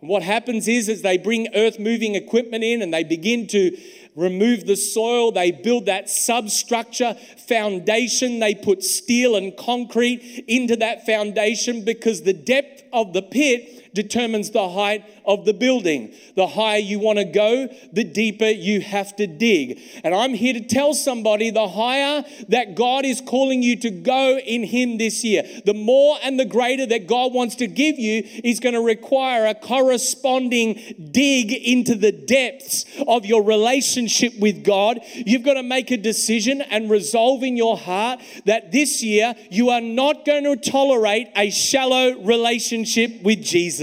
And 0.00 0.08
what 0.08 0.22
happens 0.22 0.68
is, 0.68 0.88
as 0.88 1.02
they 1.02 1.18
bring 1.18 1.48
earth 1.54 1.78
moving 1.78 2.14
equipment 2.14 2.62
in 2.62 2.82
and 2.82 2.94
they 2.94 3.04
begin 3.04 3.46
to 3.48 3.76
remove 4.14 4.66
the 4.66 4.76
soil, 4.76 5.32
they 5.32 5.50
build 5.50 5.86
that 5.86 6.08
substructure 6.10 7.14
foundation, 7.46 8.40
they 8.40 8.54
put 8.54 8.82
steel 8.82 9.36
and 9.36 9.56
concrete 9.56 10.44
into 10.48 10.76
that 10.76 11.06
foundation 11.06 11.84
because 11.84 12.22
the 12.22 12.32
depth 12.32 12.82
of 12.92 13.12
the 13.12 13.22
pit 13.22 13.87
determines 13.94 14.50
the 14.50 14.68
height 14.68 15.04
of 15.24 15.44
the 15.44 15.54
building. 15.54 16.14
The 16.36 16.46
higher 16.46 16.78
you 16.78 16.98
want 16.98 17.18
to 17.18 17.24
go, 17.24 17.68
the 17.92 18.04
deeper 18.04 18.48
you 18.48 18.80
have 18.80 19.14
to 19.16 19.26
dig. 19.26 19.80
And 20.04 20.14
I'm 20.14 20.34
here 20.34 20.54
to 20.54 20.60
tell 20.60 20.94
somebody 20.94 21.50
the 21.50 21.68
higher 21.68 22.24
that 22.48 22.74
God 22.74 23.04
is 23.04 23.20
calling 23.20 23.62
you 23.62 23.76
to 23.76 23.90
go 23.90 24.38
in 24.38 24.64
Him 24.64 24.98
this 24.98 25.24
year, 25.24 25.42
the 25.64 25.74
more 25.74 26.18
and 26.22 26.38
the 26.38 26.44
greater 26.44 26.86
that 26.86 27.06
God 27.06 27.32
wants 27.32 27.56
to 27.56 27.66
give 27.66 27.98
you 27.98 28.22
is 28.44 28.60
going 28.60 28.74
to 28.74 28.80
require 28.80 29.46
a 29.46 29.54
corresponding 29.54 31.10
dig 31.10 31.52
into 31.52 31.94
the 31.94 32.12
depths 32.12 32.84
of 33.06 33.26
your 33.26 33.42
relationship 33.42 34.38
with 34.38 34.64
God. 34.64 35.00
You've 35.14 35.44
got 35.44 35.54
to 35.54 35.62
make 35.62 35.90
a 35.90 35.96
decision 35.96 36.60
and 36.60 36.90
resolve 36.90 37.42
in 37.42 37.56
your 37.56 37.76
heart 37.76 38.20
that 38.46 38.72
this 38.72 39.02
year 39.02 39.34
you 39.50 39.70
are 39.70 39.80
not 39.80 40.24
going 40.24 40.44
to 40.44 40.70
tolerate 40.70 41.28
a 41.36 41.50
shallow 41.50 42.20
relationship 42.22 43.22
with 43.22 43.42
Jesus. 43.42 43.77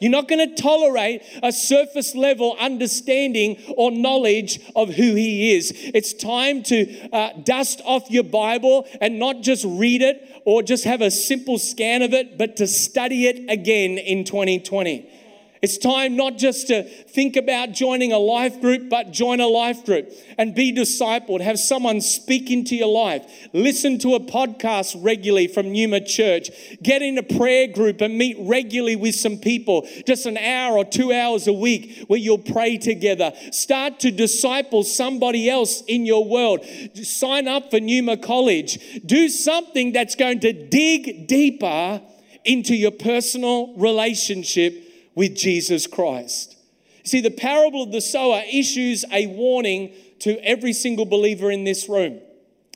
You're 0.00 0.10
not 0.10 0.28
going 0.28 0.48
to 0.48 0.60
tolerate 0.60 1.22
a 1.42 1.52
surface 1.52 2.14
level 2.14 2.56
understanding 2.58 3.62
or 3.76 3.90
knowledge 3.90 4.58
of 4.74 4.88
who 4.88 5.14
He 5.14 5.52
is. 5.54 5.72
It's 5.74 6.14
time 6.14 6.62
to 6.64 7.10
uh, 7.10 7.32
dust 7.44 7.82
off 7.84 8.10
your 8.10 8.24
Bible 8.24 8.88
and 9.00 9.18
not 9.18 9.42
just 9.42 9.64
read 9.66 10.00
it 10.00 10.42
or 10.46 10.62
just 10.62 10.84
have 10.84 11.02
a 11.02 11.10
simple 11.10 11.58
scan 11.58 12.00
of 12.00 12.14
it, 12.14 12.38
but 12.38 12.56
to 12.56 12.66
study 12.66 13.26
it 13.26 13.50
again 13.50 13.98
in 13.98 14.24
2020. 14.24 15.19
It's 15.62 15.76
time 15.76 16.16
not 16.16 16.38
just 16.38 16.68
to 16.68 16.84
think 16.84 17.36
about 17.36 17.72
joining 17.72 18.12
a 18.12 18.18
life 18.18 18.62
group, 18.62 18.88
but 18.88 19.10
join 19.10 19.40
a 19.40 19.46
life 19.46 19.84
group 19.84 20.10
and 20.38 20.54
be 20.54 20.72
discipled. 20.72 21.42
Have 21.42 21.58
someone 21.58 22.00
speak 22.00 22.50
into 22.50 22.74
your 22.74 22.88
life. 22.88 23.26
Listen 23.52 23.98
to 23.98 24.14
a 24.14 24.20
podcast 24.20 24.96
regularly 25.04 25.48
from 25.48 25.70
Numa 25.70 26.00
Church. 26.00 26.50
Get 26.82 27.02
in 27.02 27.18
a 27.18 27.22
prayer 27.22 27.66
group 27.68 28.00
and 28.00 28.16
meet 28.16 28.38
regularly 28.40 28.96
with 28.96 29.14
some 29.14 29.36
people, 29.36 29.86
just 30.06 30.24
an 30.24 30.38
hour 30.38 30.78
or 30.78 30.84
two 30.84 31.12
hours 31.12 31.46
a 31.46 31.52
week 31.52 32.04
where 32.06 32.18
you'll 32.18 32.38
pray 32.38 32.78
together. 32.78 33.32
Start 33.52 34.00
to 34.00 34.10
disciple 34.10 34.82
somebody 34.82 35.50
else 35.50 35.82
in 35.82 36.06
your 36.06 36.24
world. 36.24 36.64
Sign 36.94 37.46
up 37.48 37.70
for 37.70 37.80
Numa 37.80 38.16
College. 38.16 39.02
Do 39.04 39.28
something 39.28 39.92
that's 39.92 40.14
going 40.14 40.40
to 40.40 40.54
dig 40.54 41.26
deeper 41.26 42.00
into 42.46 42.74
your 42.74 42.92
personal 42.92 43.76
relationship 43.76 44.86
with 45.14 45.36
Jesus 45.36 45.86
Christ. 45.86 46.56
See, 47.04 47.20
the 47.20 47.30
parable 47.30 47.82
of 47.82 47.92
the 47.92 48.00
sower 48.00 48.42
issues 48.52 49.04
a 49.12 49.26
warning 49.26 49.92
to 50.20 50.38
every 50.44 50.72
single 50.72 51.06
believer 51.06 51.50
in 51.50 51.64
this 51.64 51.88
room. 51.88 52.20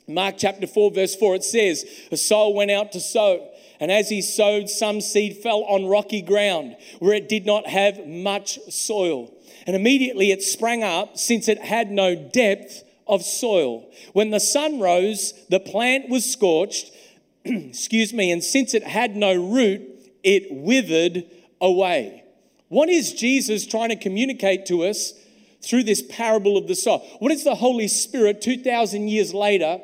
Mark 0.07 0.35
chapter 0.37 0.67
4, 0.67 0.91
verse 0.91 1.15
4, 1.15 1.35
it 1.35 1.43
says, 1.43 1.85
A 2.11 2.17
sower 2.17 2.53
went 2.53 2.71
out 2.71 2.91
to 2.91 2.99
sow. 2.99 3.49
And 3.79 3.91
as 3.91 4.09
he 4.09 4.21
sowed, 4.21 4.69
some 4.69 5.01
seed 5.01 5.37
fell 5.37 5.63
on 5.63 5.85
rocky 5.85 6.21
ground 6.21 6.77
where 6.99 7.13
it 7.13 7.27
did 7.27 7.45
not 7.45 7.67
have 7.67 8.05
much 8.05 8.59
soil. 8.71 9.33
And 9.67 9.75
immediately 9.75 10.31
it 10.31 10.43
sprang 10.43 10.83
up, 10.83 11.17
since 11.17 11.47
it 11.47 11.59
had 11.59 11.91
no 11.91 12.15
depth 12.15 12.83
of 13.07 13.23
soil. 13.23 13.91
When 14.13 14.29
the 14.29 14.39
sun 14.39 14.79
rose, 14.79 15.33
the 15.49 15.59
plant 15.59 16.09
was 16.09 16.31
scorched, 16.31 16.91
excuse 17.45 18.13
me, 18.13 18.31
and 18.31 18.43
since 18.43 18.73
it 18.73 18.83
had 18.83 19.15
no 19.15 19.33
root, 19.33 19.81
it 20.23 20.47
withered 20.51 21.25
away. 21.59 22.24
What 22.69 22.89
is 22.89 23.13
Jesus 23.13 23.65
trying 23.65 23.89
to 23.89 23.95
communicate 23.95 24.65
to 24.67 24.83
us 24.83 25.13
through 25.61 25.83
this 25.83 26.01
parable 26.01 26.57
of 26.57 26.67
the 26.67 26.75
sower? 26.75 26.99
What 27.19 27.31
is 27.31 27.43
the 27.43 27.55
Holy 27.55 27.87
Spirit 27.87 28.41
2,000 28.41 29.07
years 29.07 29.33
later 29.33 29.79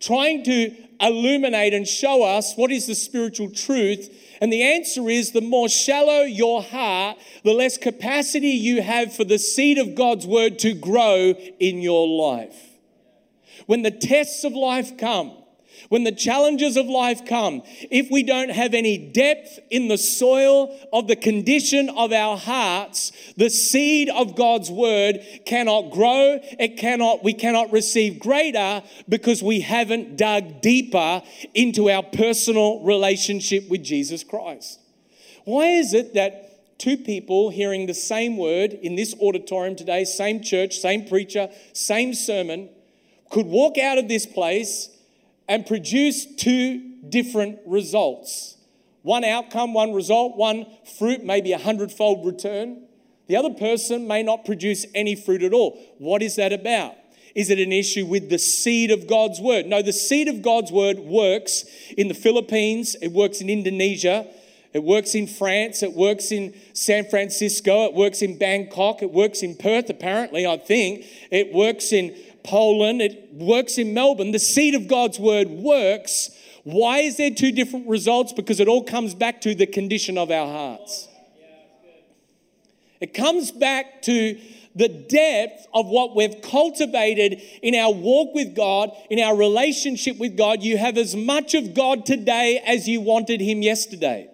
trying 0.00 0.44
to 0.44 0.74
illuminate 1.00 1.74
and 1.74 1.86
show 1.86 2.22
us 2.22 2.54
what 2.54 2.70
is 2.70 2.86
the 2.86 2.94
spiritual 2.94 3.50
truth? 3.50 4.10
And 4.40 4.52
the 4.52 4.62
answer 4.62 5.08
is 5.08 5.32
the 5.32 5.40
more 5.40 5.68
shallow 5.68 6.22
your 6.22 6.62
heart, 6.62 7.18
the 7.44 7.52
less 7.52 7.78
capacity 7.78 8.50
you 8.50 8.82
have 8.82 9.14
for 9.14 9.24
the 9.24 9.38
seed 9.38 9.78
of 9.78 9.94
God's 9.94 10.26
word 10.26 10.58
to 10.60 10.74
grow 10.74 11.34
in 11.60 11.80
your 11.80 12.06
life. 12.06 12.56
When 13.66 13.82
the 13.82 13.90
tests 13.90 14.44
of 14.44 14.52
life 14.52 14.98
come, 14.98 15.32
when 15.88 16.04
the 16.04 16.12
challenges 16.12 16.76
of 16.76 16.86
life 16.86 17.26
come, 17.26 17.62
if 17.90 18.10
we 18.10 18.22
don't 18.22 18.50
have 18.50 18.74
any 18.74 18.98
depth 18.98 19.58
in 19.70 19.88
the 19.88 19.98
soil 19.98 20.76
of 20.92 21.08
the 21.08 21.16
condition 21.16 21.90
of 21.90 22.12
our 22.12 22.36
hearts, 22.36 23.12
the 23.36 23.50
seed 23.50 24.08
of 24.08 24.36
God's 24.36 24.70
word 24.70 25.20
cannot 25.44 25.90
grow. 25.90 26.38
It 26.58 26.76
cannot, 26.76 27.22
we 27.22 27.34
cannot 27.34 27.72
receive 27.72 28.18
greater 28.18 28.82
because 29.08 29.42
we 29.42 29.60
haven't 29.60 30.16
dug 30.16 30.60
deeper 30.60 31.22
into 31.54 31.90
our 31.90 32.02
personal 32.02 32.82
relationship 32.82 33.68
with 33.68 33.82
Jesus 33.82 34.24
Christ. 34.24 34.80
Why 35.44 35.66
is 35.66 35.94
it 35.94 36.14
that 36.14 36.78
two 36.78 36.96
people 36.96 37.50
hearing 37.50 37.86
the 37.86 37.94
same 37.94 38.36
word 38.36 38.72
in 38.72 38.96
this 38.96 39.14
auditorium 39.20 39.76
today, 39.76 40.04
same 40.04 40.42
church, 40.42 40.78
same 40.78 41.06
preacher, 41.06 41.48
same 41.72 42.14
sermon, 42.14 42.68
could 43.30 43.46
walk 43.46 43.78
out 43.78 43.98
of 43.98 44.08
this 44.08 44.26
place 44.26 44.90
and 45.48 45.66
produce 45.66 46.26
two 46.36 46.96
different 47.08 47.58
results. 47.66 48.56
One 49.02 49.24
outcome, 49.24 49.72
one 49.72 49.92
result, 49.92 50.36
one 50.36 50.66
fruit, 50.98 51.22
maybe 51.22 51.52
a 51.52 51.58
hundredfold 51.58 52.26
return. 52.26 52.82
The 53.28 53.36
other 53.36 53.50
person 53.50 54.06
may 54.06 54.22
not 54.22 54.44
produce 54.44 54.86
any 54.94 55.14
fruit 55.14 55.42
at 55.42 55.52
all. 55.52 55.78
What 55.98 56.22
is 56.22 56.36
that 56.36 56.52
about? 56.52 56.94
Is 57.34 57.50
it 57.50 57.58
an 57.58 57.70
issue 57.70 58.06
with 58.06 58.30
the 58.30 58.38
seed 58.38 58.90
of 58.90 59.06
God's 59.06 59.40
word? 59.40 59.66
No, 59.66 59.82
the 59.82 59.92
seed 59.92 60.26
of 60.26 60.42
God's 60.42 60.72
word 60.72 60.98
works 60.98 61.64
in 61.96 62.08
the 62.08 62.14
Philippines, 62.14 62.96
it 63.02 63.12
works 63.12 63.40
in 63.40 63.50
Indonesia, 63.50 64.26
it 64.72 64.82
works 64.82 65.14
in 65.14 65.26
France, 65.26 65.82
it 65.82 65.92
works 65.92 66.32
in 66.32 66.54
San 66.72 67.04
Francisco, 67.04 67.84
it 67.84 67.94
works 67.94 68.22
in 68.22 68.38
Bangkok, 68.38 69.02
it 69.02 69.12
works 69.12 69.42
in 69.42 69.54
Perth, 69.54 69.88
apparently, 69.90 70.46
I 70.46 70.56
think. 70.56 71.04
It 71.30 71.52
works 71.52 71.92
in 71.92 72.16
Poland, 72.46 73.02
it 73.02 73.28
works 73.32 73.76
in 73.76 73.92
Melbourne. 73.92 74.30
The 74.30 74.38
seed 74.38 74.74
of 74.74 74.88
God's 74.88 75.18
word 75.18 75.48
works. 75.50 76.30
Why 76.64 76.98
is 76.98 77.16
there 77.16 77.30
two 77.30 77.52
different 77.52 77.88
results? 77.88 78.32
Because 78.32 78.60
it 78.60 78.68
all 78.68 78.82
comes 78.82 79.14
back 79.14 79.40
to 79.42 79.54
the 79.54 79.66
condition 79.66 80.16
of 80.16 80.30
our 80.30 80.46
hearts. 80.46 81.08
It 83.00 83.12
comes 83.12 83.50
back 83.52 84.02
to 84.02 84.40
the 84.74 84.88
depth 84.88 85.66
of 85.72 85.86
what 85.86 86.14
we've 86.14 86.40
cultivated 86.42 87.40
in 87.62 87.74
our 87.74 87.92
walk 87.92 88.34
with 88.34 88.54
God, 88.54 88.90
in 89.10 89.18
our 89.18 89.36
relationship 89.36 90.18
with 90.18 90.36
God. 90.36 90.62
You 90.62 90.76
have 90.76 90.98
as 90.98 91.16
much 91.16 91.54
of 91.54 91.74
God 91.74 92.04
today 92.04 92.62
as 92.64 92.88
you 92.88 93.00
wanted 93.00 93.40
Him 93.40 93.62
yesterday. 93.62 94.28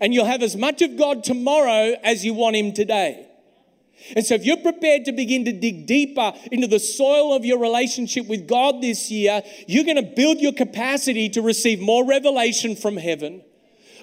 And 0.00 0.12
you'll 0.12 0.26
have 0.26 0.42
as 0.42 0.56
much 0.56 0.82
of 0.82 0.96
God 0.96 1.24
tomorrow 1.24 1.94
as 2.02 2.24
you 2.24 2.34
want 2.34 2.56
Him 2.56 2.72
today. 2.72 3.25
And 4.14 4.24
so, 4.24 4.34
if 4.34 4.44
you're 4.44 4.58
prepared 4.58 5.04
to 5.06 5.12
begin 5.12 5.44
to 5.46 5.52
dig 5.52 5.86
deeper 5.86 6.32
into 6.52 6.66
the 6.66 6.78
soil 6.78 7.34
of 7.34 7.44
your 7.44 7.58
relationship 7.58 8.26
with 8.26 8.46
God 8.46 8.80
this 8.80 9.10
year, 9.10 9.42
you're 9.66 9.84
going 9.84 9.96
to 9.96 10.14
build 10.14 10.38
your 10.38 10.52
capacity 10.52 11.28
to 11.30 11.42
receive 11.42 11.80
more 11.80 12.06
revelation 12.06 12.76
from 12.76 12.96
heaven, 12.96 13.42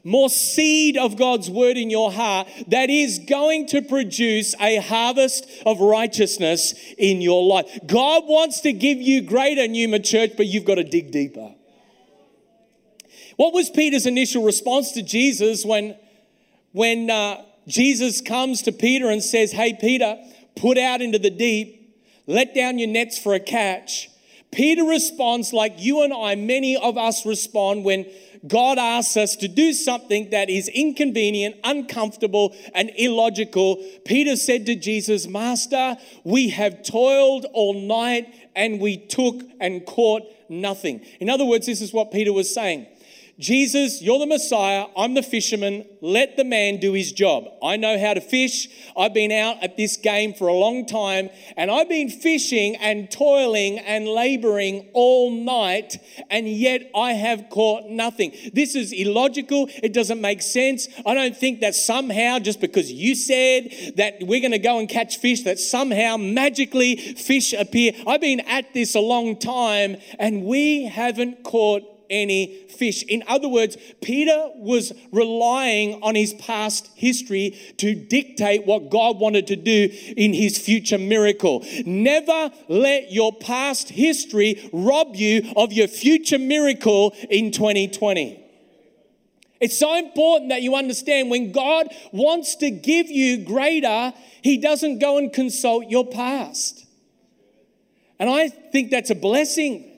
more 0.03 0.29
seed 0.29 0.97
of 0.97 1.17
God's 1.17 1.49
word 1.49 1.77
in 1.77 1.89
your 1.89 2.11
heart 2.11 2.47
that 2.67 2.89
is 2.89 3.19
going 3.19 3.67
to 3.67 3.81
produce 3.81 4.55
a 4.59 4.77
harvest 4.77 5.47
of 5.65 5.79
righteousness 5.79 6.73
in 6.97 7.21
your 7.21 7.43
life. 7.43 7.79
God 7.85 8.23
wants 8.25 8.61
to 8.61 8.73
give 8.73 8.97
you 8.97 9.21
greater, 9.21 9.67
Numa 9.67 9.99
Church, 9.99 10.31
but 10.35 10.47
you've 10.47 10.65
got 10.65 10.75
to 10.75 10.83
dig 10.83 11.11
deeper. 11.11 11.55
What 13.37 13.53
was 13.53 13.69
Peter's 13.69 14.05
initial 14.05 14.43
response 14.43 14.91
to 14.91 15.01
Jesus 15.01 15.65
when, 15.65 15.97
when, 16.71 17.09
uh, 17.09 17.43
Jesus 17.67 18.21
comes 18.21 18.61
to 18.63 18.71
Peter 18.71 19.09
and 19.09 19.23
says, 19.23 19.51
Hey, 19.51 19.77
Peter, 19.79 20.17
put 20.55 20.77
out 20.77 21.01
into 21.01 21.19
the 21.19 21.29
deep, 21.29 21.97
let 22.27 22.53
down 22.53 22.79
your 22.79 22.89
nets 22.89 23.17
for 23.17 23.33
a 23.33 23.39
catch. 23.39 24.09
Peter 24.51 24.83
responds 24.83 25.51
like 25.51 25.73
you 25.77 26.03
and 26.03 26.13
I, 26.13 26.35
many 26.35 26.77
of 26.77 26.97
us 26.97 27.25
respond 27.25 27.83
when 27.83 28.05
God 28.45 28.77
asks 28.77 29.15
us 29.15 29.35
to 29.37 29.47
do 29.47 29.73
something 29.73 30.29
that 30.31 30.49
is 30.49 30.67
inconvenient, 30.67 31.55
uncomfortable, 31.63 32.55
and 32.73 32.91
illogical. 32.97 33.77
Peter 34.05 34.35
said 34.35 34.65
to 34.65 34.75
Jesus, 34.75 35.27
Master, 35.27 35.97
we 36.23 36.49
have 36.49 36.83
toiled 36.83 37.45
all 37.53 37.73
night 37.73 38.27
and 38.55 38.79
we 38.79 38.97
took 38.97 39.41
and 39.59 39.85
caught 39.85 40.23
nothing. 40.49 41.05
In 41.19 41.29
other 41.29 41.45
words, 41.45 41.65
this 41.65 41.81
is 41.81 41.93
what 41.93 42.11
Peter 42.11 42.33
was 42.33 42.53
saying. 42.53 42.85
Jesus, 43.39 43.99
you're 43.99 44.19
the 44.19 44.27
Messiah. 44.27 44.85
I'm 44.95 45.15
the 45.15 45.23
fisherman. 45.23 45.85
Let 46.01 46.37
the 46.37 46.43
man 46.43 46.79
do 46.79 46.93
his 46.93 47.11
job. 47.11 47.45
I 47.63 47.77
know 47.77 47.97
how 47.97 48.13
to 48.13 48.21
fish. 48.21 48.67
I've 48.95 49.13
been 49.15 49.31
out 49.31 49.57
at 49.63 49.75
this 49.75 49.97
game 49.97 50.35
for 50.35 50.47
a 50.47 50.53
long 50.53 50.85
time 50.85 51.31
and 51.57 51.71
I've 51.71 51.89
been 51.89 52.11
fishing 52.11 52.75
and 52.75 53.09
toiling 53.09 53.79
and 53.79 54.07
laboring 54.07 54.87
all 54.93 55.31
night 55.31 55.97
and 56.29 56.47
yet 56.47 56.91
I 56.95 57.13
have 57.13 57.49
caught 57.49 57.89
nothing. 57.89 58.35
This 58.53 58.75
is 58.75 58.93
illogical. 58.93 59.67
It 59.81 59.93
doesn't 59.93 60.21
make 60.21 60.43
sense. 60.43 60.87
I 61.03 61.15
don't 61.15 61.35
think 61.35 61.61
that 61.61 61.73
somehow, 61.73 62.37
just 62.37 62.61
because 62.61 62.91
you 62.91 63.15
said 63.15 63.95
that 63.97 64.17
we're 64.21 64.41
going 64.41 64.51
to 64.51 64.59
go 64.59 64.77
and 64.77 64.87
catch 64.87 65.17
fish, 65.17 65.41
that 65.43 65.57
somehow 65.57 66.17
magically 66.17 66.97
fish 66.97 67.51
appear. 67.53 67.93
I've 68.05 68.21
been 68.21 68.41
at 68.41 68.75
this 68.75 68.93
a 68.93 68.99
long 68.99 69.39
time 69.39 69.97
and 70.19 70.43
we 70.43 70.85
haven't 70.85 71.43
caught 71.43 71.92
any 72.13 72.67
fish. 72.69 73.03
In 73.03 73.23
other 73.27 73.49
words, 73.49 73.75
Peter 74.01 74.49
was 74.55 74.93
relying 75.11 76.01
on 76.03 76.15
his 76.15 76.33
past 76.35 76.89
history 76.95 77.59
to 77.77 77.95
dictate 77.95 78.65
what 78.65 78.89
God 78.89 79.19
wanted 79.19 79.47
to 79.47 79.55
do 79.55 79.89
in 80.15 80.33
his 80.33 80.57
future 80.57 80.97
miracle. 80.97 81.65
Never 81.85 82.51
let 82.69 83.11
your 83.11 83.33
past 83.33 83.89
history 83.89 84.69
rob 84.71 85.15
you 85.15 85.51
of 85.55 85.73
your 85.73 85.87
future 85.87 86.39
miracle 86.39 87.13
in 87.29 87.51
2020. 87.51 88.41
It's 89.63 89.77
so 89.77 89.95
important 89.95 90.49
that 90.49 90.61
you 90.61 90.75
understand 90.75 91.29
when 91.29 91.53
God 91.53 91.87
wants 92.11 92.57
to 92.57 92.69
give 92.69 93.09
you 93.09 93.45
greater, 93.45 94.11
He 94.41 94.57
doesn't 94.57 94.99
go 94.99 95.17
and 95.17 95.31
consult 95.31 95.87
your 95.87 96.05
past. 96.05 96.85
And 98.19 98.29
I 98.29 98.49
think 98.49 98.91
that's 98.91 99.09
a 99.09 99.15
blessing. 99.15 99.92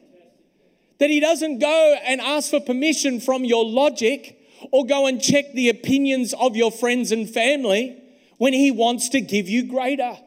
That 1.00 1.10
he 1.10 1.20
doesn't 1.20 1.60
go 1.60 1.98
and 2.06 2.22
ask 2.22 2.50
for 2.50 2.60
permission 2.60 3.20
from 3.20 3.44
your 3.44 3.66
logic 3.66 4.40
or 4.72 4.86
go 4.86 5.08
and 5.08 5.22
check 5.22 5.54
the 5.54 5.70
opinions 5.70 6.34
of 6.34 6.56
your 6.56 6.72
friends 6.72 7.12
and 7.12 7.30
family 7.30 8.02
when 8.38 8.54
he 8.54 8.72
wants 8.72 9.10
to 9.10 9.22
give 9.22 9.48
you 9.48 9.64
greater, 9.64 10.18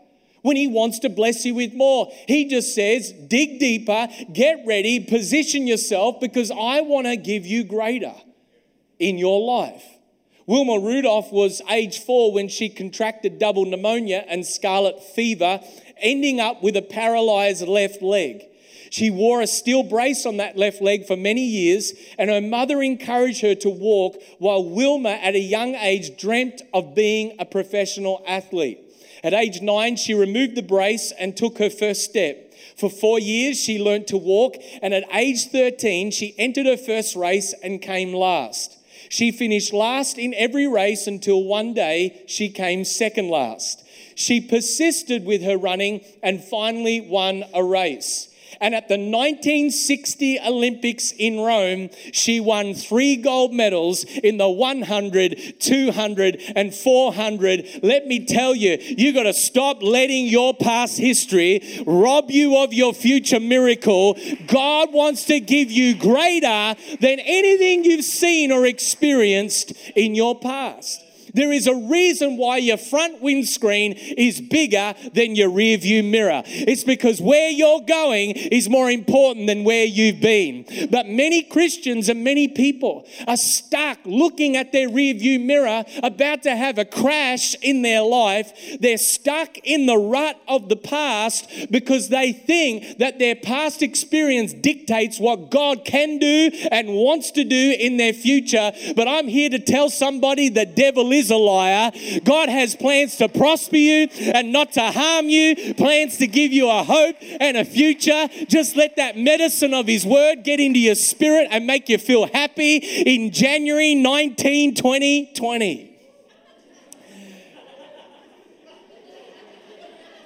when 0.43 0.57
he 0.57 0.67
wants 0.67 0.99
to 1.01 1.09
bless 1.09 1.45
you 1.45 1.55
with 1.55 1.75
more. 1.75 2.09
He 2.27 2.47
just 2.47 2.75
says, 2.75 3.13
dig 3.13 3.59
deeper, 3.59 4.09
get 4.33 4.65
ready, 4.67 5.01
position 5.01 5.67
yourself 5.67 6.21
because 6.21 6.51
I 6.51 6.83
want 6.83 7.07
to 7.07 7.17
give 7.17 7.47
you 7.47 7.65
greater 7.65 8.15
in 8.99 9.19
your 9.19 9.41
life. 9.41 9.85
Wilma 10.47 10.79
Rudolph 10.79 11.31
was 11.31 11.61
age 11.69 11.99
four 11.99 12.33
when 12.33 12.49
she 12.49 12.71
contracted 12.71 13.39
double 13.39 13.67
pneumonia 13.67 14.25
and 14.29 14.47
scarlet 14.47 15.03
fever, 15.03 15.61
ending 15.99 16.41
up 16.41 16.63
with 16.63 16.75
a 16.77 16.83
paralyzed 16.83 17.69
left 17.69 18.01
leg. 18.01 18.45
She 18.90 19.11
wore 19.11 19.40
a 19.40 19.47
steel 19.47 19.83
brace 19.83 20.25
on 20.26 20.38
that 20.38 20.57
left 20.57 20.80
leg 20.80 21.07
for 21.07 21.16
many 21.16 21.45
years, 21.45 21.92
and 22.18 22.30
her 22.30 22.40
mother 22.40 22.83
encouraged 22.83 23.42
her 23.42 23.54
to 23.57 23.71
walk 23.71 24.16
while 24.38 24.64
Wilma, 24.64 25.11
at 25.11 25.35
a 25.35 25.40
young 25.40 25.75
age, 25.75 26.16
dreamt 26.18 26.62
of 26.73 26.95
being 26.95 27.37
a 27.38 27.45
professional 27.45 28.23
athlete. 28.26 28.80
At 29.23 29.35
age 29.35 29.61
nine, 29.61 29.97
she 29.97 30.14
removed 30.14 30.54
the 30.54 30.62
brace 30.62 31.12
and 31.18 31.37
took 31.37 31.59
her 31.59 31.71
first 31.71 32.04
step. 32.04 32.54
For 32.76 32.88
four 32.88 33.18
years, 33.18 33.61
she 33.61 33.78
learned 33.78 34.07
to 34.09 34.16
walk, 34.16 34.57
and 34.83 34.95
at 34.95 35.04
age 35.12 35.47
13, 35.47 36.11
she 36.11 36.35
entered 36.38 36.66
her 36.66 36.76
first 36.76 37.16
race 37.16 37.54
and 37.62 37.83
came 37.83 38.14
last. 38.14 38.78
She 39.09 39.33
finished 39.33 39.73
last 39.73 40.18
in 40.18 40.35
every 40.35 40.66
race 40.66 41.07
until 41.07 41.42
one 41.42 41.75
day 41.75 42.23
she 42.26 42.50
came 42.50 42.85
second 42.85 43.28
last. 43.28 43.85
She 44.14 44.40
persisted 44.40 45.25
with 45.25 45.42
her 45.42 45.57
running 45.57 46.04
and 46.23 46.42
finally 46.42 47.00
won 47.00 47.45
a 47.54 47.64
race. 47.64 48.28
And 48.61 48.75
at 48.75 48.88
the 48.88 48.95
1960 48.95 50.41
Olympics 50.41 51.12
in 51.12 51.41
Rome, 51.41 51.91
she 52.12 52.41
won 52.41 52.75
three 52.75 53.17
gold 53.17 53.53
medals 53.53 54.05
in 54.05 54.37
the 54.37 54.49
100, 54.49 55.61
200, 55.61 56.43
and 56.57 56.75
400. 56.75 57.81
Let 57.83 58.07
me 58.07 58.25
tell 58.27 58.55
you, 58.55 58.79
you 58.81 59.12
got 59.12 59.25
to 59.25 59.33
stop 59.33 59.83
letting 59.83 60.27
your 60.27 60.55
past 60.55 60.99
history 60.99 61.83
rob 61.87 62.31
you 62.31 62.57
of 62.57 62.73
your 62.73 62.93
future 62.93 63.41
miracle. 63.41 64.17
God 64.47 64.93
wants 64.93 65.25
to 65.27 65.41
give 65.41 65.71
you 65.71 65.95
greater 65.95 66.75
than 67.00 67.21
anything 67.21 67.85
you've 67.85 68.05
seen 68.05 68.53
or 68.53 68.67
experienced 68.67 69.73
in 69.95 70.15
your 70.15 70.38
past. 70.38 71.05
There 71.35 71.52
is 71.52 71.66
a 71.66 71.75
reason 71.75 72.37
why 72.37 72.58
your 72.58 72.76
front 72.76 73.20
windscreen 73.20 73.92
is 73.92 74.40
bigger 74.40 74.94
than 75.12 75.35
your 75.35 75.50
rear 75.50 75.78
view 75.78 76.02
mirror. 76.02 76.42
It's 76.47 76.85
because 76.85 77.20
where 77.20 77.50
you're 77.50 77.80
going 77.80 78.30
is 78.32 78.68
more 78.68 78.90
important 78.90 79.47
than 79.47 79.64
where 79.64 79.85
you've 79.85 80.20
been. 80.20 80.64
But 80.90 81.06
many 81.06 81.42
Christians 81.42 82.08
and 82.08 82.25
many 82.25 82.49
people 82.49 83.06
are 83.26 83.37
stuck 83.37 83.99
looking 84.04 84.56
at 84.56 84.73
their 84.73 84.88
rear 84.88 85.14
view 85.14 85.40
mirror, 85.40 85.85
about 86.02 86.42
to 86.44 86.54
have 86.54 86.78
a 86.78 86.85
crash 86.85 87.54
in 87.62 87.82
their 87.82 88.02
life. 88.02 88.52
They're 88.80 88.99
stuck 88.99 89.58
in 89.58 89.87
the 89.87 89.97
rut 89.97 90.40
of 90.47 90.68
the 90.68 90.76
past 90.76 91.49
because 91.70 92.08
they 92.08 92.32
think 92.32 92.99
that 92.99 93.18
their 93.18 93.35
past 93.35 93.82
experience 93.82 94.52
dictates 94.52 95.18
what 95.18 95.50
God 95.50 95.85
can 95.85 96.18
do 96.18 96.50
and 96.70 96.88
wants 96.88 97.30
to 97.32 97.44
do 97.44 97.76
in 97.78 97.97
their 97.97 98.12
future. 98.12 98.73
But 98.94 99.08
I'm 99.08 99.28
here 99.28 99.50
to 99.50 99.58
tell 99.58 99.90
somebody 99.90 100.49
the 100.49 100.66
devil 100.66 101.12
is 101.12 101.18
is 101.19 101.31
a 101.31 101.37
liar. 101.37 101.91
God 102.25 102.49
has 102.49 102.75
plans 102.75 103.17
to 103.17 103.29
prosper 103.29 103.77
you 103.77 104.09
and 104.21 104.53
not 104.53 104.73
to 104.73 104.83
harm 104.83 105.29
you, 105.29 105.75
plans 105.75 106.17
to 106.19 106.27
give 106.27 106.53
you 106.53 106.69
a 106.69 106.83
hope 106.83 107.17
and 107.21 107.57
a 107.57 107.65
future. 107.65 108.29
Just 108.49 108.77
let 108.77 108.97
that 108.97 109.17
medicine 109.17 109.75
of 109.75 109.87
His 109.87 110.07
word 110.07 110.45
get 110.45 110.61
into 110.61 110.79
your 110.79 110.95
spirit 110.95 111.49
and 111.51 111.67
make 111.67 111.89
you 111.89 111.99
feel 111.99 112.27
happy 112.27 112.77
in 112.77 113.31
January 113.33 113.95
19, 113.95 114.75
2020. 114.75 115.89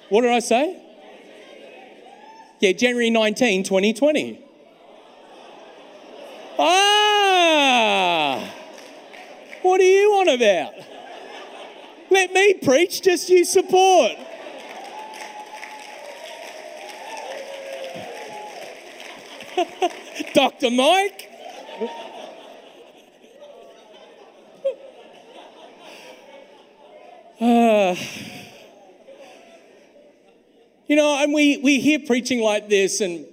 What 0.09 0.21
did 0.21 0.31
I 0.31 0.39
say? 0.39 0.79
Yeah, 2.59 2.71
January 2.73 3.09
19, 3.09 3.63
2020. 3.63 4.39
Ah! 6.59 8.53
What 9.63 9.79
are 9.79 9.83
you 9.85 10.11
on 10.15 10.27
about? 10.27 10.73
Let 12.09 12.33
me 12.33 12.53
preach, 12.55 13.01
just 13.01 13.29
you 13.29 13.45
support. 13.45 14.11
Dr. 20.33 20.69
Mike. 20.69 21.29
Uh, 27.39 27.95
you 30.87 30.97
know, 30.97 31.23
and 31.23 31.33
we, 31.33 31.55
we 31.57 31.79
hear 31.79 31.99
preaching 31.99 32.41
like 32.41 32.67
this, 32.67 32.99
and 32.99 33.25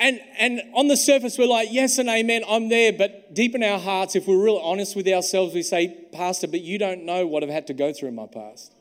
and, 0.00 0.18
and 0.38 0.62
on 0.74 0.88
the 0.88 0.96
surface, 0.96 1.36
we're 1.36 1.46
like, 1.46 1.68
yes 1.70 1.98
and 1.98 2.08
amen, 2.08 2.42
I'm 2.48 2.70
there. 2.70 2.90
But 2.90 3.34
deep 3.34 3.54
in 3.54 3.62
our 3.62 3.78
hearts, 3.78 4.16
if 4.16 4.26
we're 4.26 4.42
real 4.42 4.56
honest 4.56 4.96
with 4.96 5.06
ourselves, 5.06 5.54
we 5.54 5.62
say, 5.62 6.06
Pastor, 6.12 6.48
but 6.48 6.62
you 6.62 6.78
don't 6.78 7.04
know 7.04 7.26
what 7.26 7.42
I've 7.42 7.50
had 7.50 7.66
to 7.66 7.74
go 7.74 7.92
through 7.92 8.08
in 8.08 8.14
my 8.14 8.26
past. 8.26 8.72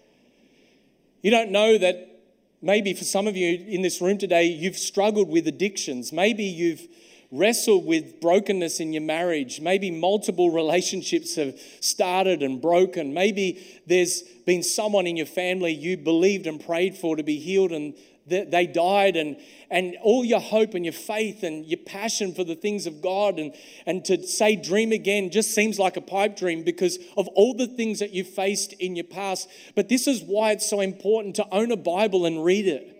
You 1.21 1.29
don't 1.29 1.51
know 1.51 1.77
that 1.77 2.21
maybe 2.62 2.93
for 2.93 3.03
some 3.03 3.27
of 3.27 3.36
you 3.36 3.65
in 3.67 3.82
this 3.82 3.99
room 3.99 4.17
today, 4.17 4.45
you've 4.45 4.77
struggled 4.77 5.27
with 5.27 5.45
addictions. 5.45 6.13
Maybe 6.13 6.45
you've 6.45 6.88
wrestled 7.32 7.86
with 7.86 8.21
brokenness 8.21 8.79
in 8.79 8.93
your 8.93 9.03
marriage. 9.03 9.60
Maybe 9.60 9.91
multiple 9.91 10.49
relationships 10.51 11.36
have 11.36 11.60
started 11.82 12.41
and 12.41 12.62
broken. 12.62 13.13
Maybe 13.13 13.82
there's 13.86 14.21
been 14.45 14.63
someone 14.63 15.05
in 15.05 15.17
your 15.17 15.25
family 15.25 15.73
you 15.73 15.97
believed 15.97 16.47
and 16.47 16.65
prayed 16.65 16.95
for 16.95 17.17
to 17.17 17.23
be 17.23 17.39
healed 17.39 17.73
and 17.73 17.93
they 18.29 18.67
died 18.67 19.15
and, 19.15 19.37
and 19.69 19.95
all 20.01 20.23
your 20.23 20.39
hope 20.39 20.73
and 20.73 20.85
your 20.85 20.93
faith 20.93 21.43
and 21.43 21.65
your 21.65 21.79
passion 21.79 22.33
for 22.33 22.43
the 22.43 22.55
things 22.55 22.85
of 22.85 23.01
God 23.01 23.39
and, 23.39 23.53
and 23.85 24.03
to 24.05 24.25
say 24.25 24.55
dream 24.55 24.91
again 24.91 25.29
just 25.29 25.53
seems 25.53 25.79
like 25.79 25.97
a 25.97 26.01
pipe 26.01 26.37
dream 26.37 26.63
because 26.63 26.97
of 27.17 27.27
all 27.29 27.53
the 27.53 27.67
things 27.67 27.99
that 27.99 28.11
you 28.11 28.23
faced 28.23 28.73
in 28.73 28.95
your 28.95 29.05
past. 29.05 29.49
But 29.75 29.89
this 29.89 30.07
is 30.07 30.21
why 30.21 30.51
it's 30.51 30.69
so 30.69 30.79
important 30.79 31.35
to 31.37 31.47
own 31.51 31.71
a 31.71 31.77
Bible 31.77 32.25
and 32.25 32.43
read 32.43 32.67
it. 32.67 32.95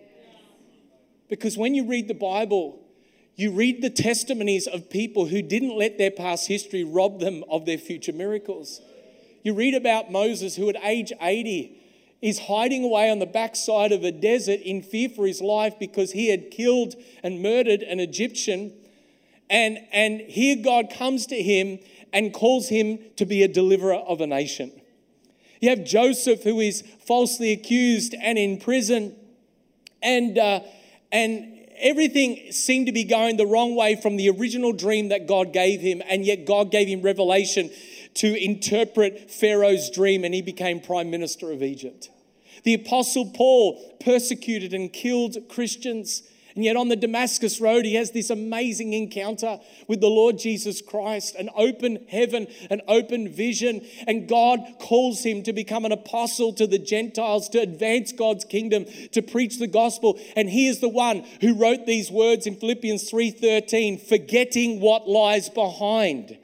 Because 1.28 1.56
when 1.56 1.74
you 1.74 1.86
read 1.86 2.08
the 2.08 2.14
Bible, 2.14 2.80
you 3.36 3.52
read 3.52 3.80
the 3.80 3.90
testimonies 3.90 4.66
of 4.66 4.90
people 4.90 5.26
who 5.26 5.40
didn't 5.40 5.76
let 5.76 5.96
their 5.96 6.10
past 6.10 6.48
history 6.48 6.84
rob 6.84 7.20
them 7.20 7.44
of 7.48 7.64
their 7.64 7.78
future 7.78 8.12
miracles. 8.12 8.80
You 9.42 9.54
read 9.54 9.74
about 9.74 10.12
Moses, 10.12 10.56
who 10.56 10.68
at 10.68 10.76
age 10.82 11.12
80 11.20 11.79
is 12.22 12.38
hiding 12.40 12.84
away 12.84 13.10
on 13.10 13.18
the 13.18 13.26
backside 13.26 13.92
of 13.92 14.04
a 14.04 14.12
desert 14.12 14.60
in 14.60 14.82
fear 14.82 15.08
for 15.08 15.26
his 15.26 15.40
life 15.40 15.78
because 15.78 16.12
he 16.12 16.28
had 16.28 16.50
killed 16.50 16.94
and 17.22 17.42
murdered 17.42 17.82
an 17.82 17.98
Egyptian. 17.98 18.72
And, 19.48 19.78
and 19.92 20.20
here 20.20 20.56
God 20.56 20.92
comes 20.92 21.26
to 21.26 21.42
him 21.42 21.78
and 22.12 22.32
calls 22.32 22.68
him 22.68 22.98
to 23.16 23.24
be 23.24 23.42
a 23.42 23.48
deliverer 23.48 23.94
of 23.94 24.20
a 24.20 24.26
nation. 24.26 24.70
You 25.60 25.70
have 25.70 25.84
Joseph, 25.84 26.42
who 26.42 26.60
is 26.60 26.82
falsely 27.06 27.52
accused 27.52 28.14
and 28.20 28.38
in 28.38 28.58
prison, 28.58 29.14
and, 30.02 30.38
uh, 30.38 30.60
and 31.12 31.58
everything 31.78 32.52
seemed 32.52 32.86
to 32.86 32.92
be 32.92 33.04
going 33.04 33.36
the 33.36 33.46
wrong 33.46 33.74
way 33.74 33.96
from 33.96 34.16
the 34.16 34.30
original 34.30 34.72
dream 34.72 35.08
that 35.08 35.26
God 35.26 35.52
gave 35.52 35.80
him, 35.80 36.02
and 36.08 36.24
yet 36.24 36.46
God 36.46 36.70
gave 36.70 36.88
him 36.88 37.02
revelation 37.02 37.70
to 38.20 38.44
interpret 38.44 39.30
Pharaoh's 39.30 39.88
dream, 39.88 40.24
and 40.24 40.34
he 40.34 40.42
became 40.42 40.78
prime 40.78 41.10
minister 41.10 41.50
of 41.52 41.62
Egypt. 41.62 42.10
The 42.64 42.74
apostle 42.74 43.30
Paul 43.34 43.96
persecuted 44.04 44.74
and 44.74 44.92
killed 44.92 45.38
Christians. 45.48 46.22
And 46.54 46.62
yet, 46.62 46.76
on 46.76 46.88
the 46.88 46.96
Damascus 46.96 47.62
Road, 47.62 47.86
he 47.86 47.94
has 47.94 48.10
this 48.10 48.28
amazing 48.28 48.92
encounter 48.92 49.58
with 49.88 50.02
the 50.02 50.10
Lord 50.10 50.36
Jesus 50.38 50.82
Christ 50.82 51.34
an 51.36 51.48
open 51.56 52.04
heaven, 52.10 52.46
an 52.68 52.82
open 52.88 53.26
vision. 53.32 53.86
And 54.06 54.28
God 54.28 54.60
calls 54.78 55.22
him 55.22 55.42
to 55.44 55.54
become 55.54 55.86
an 55.86 55.92
apostle 55.92 56.52
to 56.54 56.66
the 56.66 56.78
Gentiles, 56.78 57.48
to 57.50 57.60
advance 57.60 58.12
God's 58.12 58.44
kingdom, 58.44 58.84
to 59.12 59.22
preach 59.22 59.58
the 59.58 59.66
gospel. 59.66 60.20
And 60.36 60.50
he 60.50 60.68
is 60.68 60.80
the 60.80 60.90
one 60.90 61.24
who 61.40 61.54
wrote 61.54 61.86
these 61.86 62.10
words 62.10 62.46
in 62.46 62.56
Philippians 62.56 63.08
3:13, 63.10 63.96
forgetting 63.96 64.80
what 64.80 65.08
lies 65.08 65.48
behind 65.48 66.36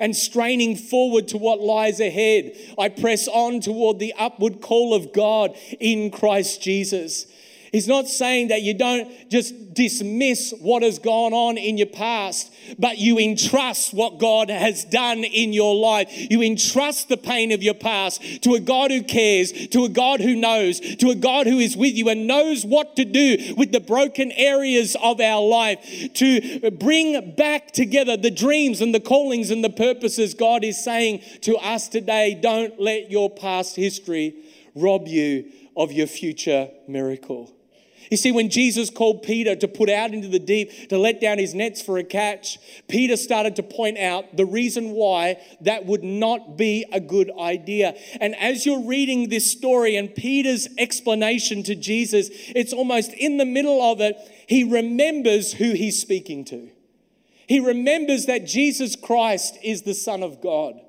and 0.00 0.14
straining 0.14 0.76
forward 0.76 1.28
to 1.28 1.38
what 1.38 1.60
lies 1.60 2.00
ahead. 2.00 2.56
I 2.78 2.88
press 2.88 3.28
on 3.28 3.60
toward 3.60 3.98
the 3.98 4.14
upward 4.18 4.60
call 4.60 4.94
of 4.94 5.12
God 5.12 5.56
in 5.80 6.10
Christ 6.10 6.62
Jesus. 6.62 7.26
He's 7.74 7.88
not 7.88 8.06
saying 8.06 8.48
that 8.48 8.62
you 8.62 8.72
don't 8.72 9.10
just 9.28 9.74
dismiss 9.74 10.54
what 10.60 10.84
has 10.84 11.00
gone 11.00 11.32
on 11.32 11.58
in 11.58 11.76
your 11.76 11.88
past, 11.88 12.54
but 12.78 12.98
you 12.98 13.18
entrust 13.18 13.92
what 13.92 14.20
God 14.20 14.48
has 14.48 14.84
done 14.84 15.24
in 15.24 15.52
your 15.52 15.74
life. 15.74 16.08
You 16.30 16.40
entrust 16.40 17.08
the 17.08 17.16
pain 17.16 17.50
of 17.50 17.64
your 17.64 17.74
past 17.74 18.44
to 18.44 18.54
a 18.54 18.60
God 18.60 18.92
who 18.92 19.02
cares, 19.02 19.50
to 19.70 19.82
a 19.82 19.88
God 19.88 20.20
who 20.20 20.36
knows, 20.36 20.78
to 20.78 21.10
a 21.10 21.16
God 21.16 21.48
who 21.48 21.58
is 21.58 21.76
with 21.76 21.96
you 21.96 22.08
and 22.10 22.28
knows 22.28 22.64
what 22.64 22.94
to 22.94 23.04
do 23.04 23.54
with 23.56 23.72
the 23.72 23.80
broken 23.80 24.30
areas 24.30 24.96
of 25.02 25.20
our 25.20 25.44
life 25.44 26.14
to 26.14 26.70
bring 26.78 27.34
back 27.34 27.72
together 27.72 28.16
the 28.16 28.30
dreams 28.30 28.82
and 28.82 28.94
the 28.94 29.00
callings 29.00 29.50
and 29.50 29.64
the 29.64 29.68
purposes 29.68 30.34
God 30.34 30.62
is 30.62 30.84
saying 30.84 31.22
to 31.40 31.56
us 31.56 31.88
today. 31.88 32.38
Don't 32.40 32.80
let 32.80 33.10
your 33.10 33.28
past 33.30 33.74
history 33.74 34.36
rob 34.76 35.08
you 35.08 35.50
of 35.76 35.90
your 35.90 36.06
future 36.06 36.70
miracle. 36.86 37.53
You 38.10 38.16
see, 38.16 38.32
when 38.32 38.50
Jesus 38.50 38.90
called 38.90 39.22
Peter 39.22 39.56
to 39.56 39.68
put 39.68 39.88
out 39.88 40.12
into 40.12 40.28
the 40.28 40.38
deep 40.38 40.88
to 40.88 40.98
let 40.98 41.20
down 41.20 41.38
his 41.38 41.54
nets 41.54 41.80
for 41.80 41.98
a 41.98 42.04
catch, 42.04 42.58
Peter 42.88 43.16
started 43.16 43.56
to 43.56 43.62
point 43.62 43.98
out 43.98 44.36
the 44.36 44.44
reason 44.44 44.90
why 44.90 45.40
that 45.62 45.86
would 45.86 46.04
not 46.04 46.56
be 46.56 46.84
a 46.92 47.00
good 47.00 47.30
idea. 47.38 47.94
And 48.20 48.36
as 48.36 48.66
you're 48.66 48.84
reading 48.84 49.28
this 49.28 49.50
story 49.50 49.96
and 49.96 50.14
Peter's 50.14 50.68
explanation 50.78 51.62
to 51.64 51.74
Jesus, 51.74 52.28
it's 52.32 52.72
almost 52.72 53.12
in 53.12 53.38
the 53.38 53.46
middle 53.46 53.80
of 53.82 54.00
it, 54.00 54.16
he 54.46 54.64
remembers 54.64 55.54
who 55.54 55.72
he's 55.72 56.00
speaking 56.00 56.44
to. 56.46 56.70
He 57.46 57.60
remembers 57.60 58.26
that 58.26 58.46
Jesus 58.46 58.96
Christ 58.96 59.58
is 59.62 59.82
the 59.82 59.94
Son 59.94 60.22
of 60.22 60.40
God. 60.40 60.80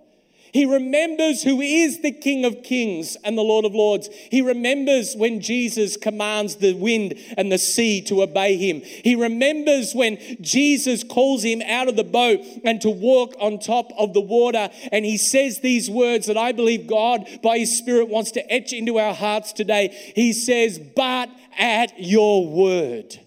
He 0.56 0.64
remembers 0.64 1.44
who 1.44 1.60
is 1.60 2.00
the 2.00 2.14
King 2.14 2.46
of 2.46 2.64
Kings 2.64 3.18
and 3.26 3.38
the 3.38 3.42
Lord 3.42 3.66
of 3.66 3.76
Lords. 3.76 4.08
He 4.32 4.42
remembers 4.42 5.14
when 5.14 5.42
Jesus 5.42 5.98
commands 5.98 6.56
the 6.56 6.72
wind 6.72 7.16
and 7.36 7.52
the 7.52 7.58
sea 7.58 8.02
to 8.04 8.24
obey 8.24 8.56
him. 8.56 8.80
He 8.80 9.16
remembers 9.16 9.94
when 9.94 10.18
Jesus 10.40 11.04
calls 11.04 11.44
him 11.44 11.62
out 11.64 11.90
of 11.90 11.98
the 11.98 12.06
boat 12.06 12.40
and 12.64 12.80
to 12.80 12.90
walk 12.90 13.34
on 13.38 13.60
top 13.60 13.92
of 13.98 14.14
the 14.14 14.22
water. 14.22 14.70
And 14.94 15.04
he 15.04 15.18
says 15.18 15.60
these 15.60 15.90
words 15.90 16.28
that 16.28 16.38
I 16.38 16.54
believe 16.54 16.88
God, 16.88 17.28
by 17.44 17.58
his 17.58 17.78
Spirit, 17.78 18.08
wants 18.08 18.32
to 18.32 18.50
etch 18.50 18.72
into 18.72 18.98
our 18.98 19.14
hearts 19.14 19.52
today. 19.52 19.90
He 20.16 20.32
says, 20.32 20.80
But 20.80 21.30
at 21.60 22.00
your 22.00 22.48
word, 22.48 23.20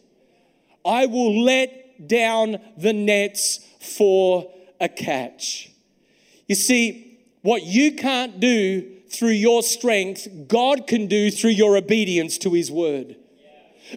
I 0.83 1.05
will 1.05 1.43
let 1.43 2.09
down 2.09 2.57
the 2.79 2.95
nets 2.95 3.61
for 3.83 4.51
a 4.81 4.89
catch. 4.89 5.71
You 6.47 6.55
see, 6.55 7.08
what 7.43 7.63
you 7.63 7.93
can't 7.93 8.41
do 8.41 8.99
through 9.11 9.31
your 9.31 9.63
strength, 9.63 10.29
God 10.49 10.87
can 10.87 11.07
do 11.07 11.31
through 11.31 11.51
your 11.51 11.77
obedience 11.77 12.39
to 12.39 12.53
His 12.53 12.71
word. 12.71 13.17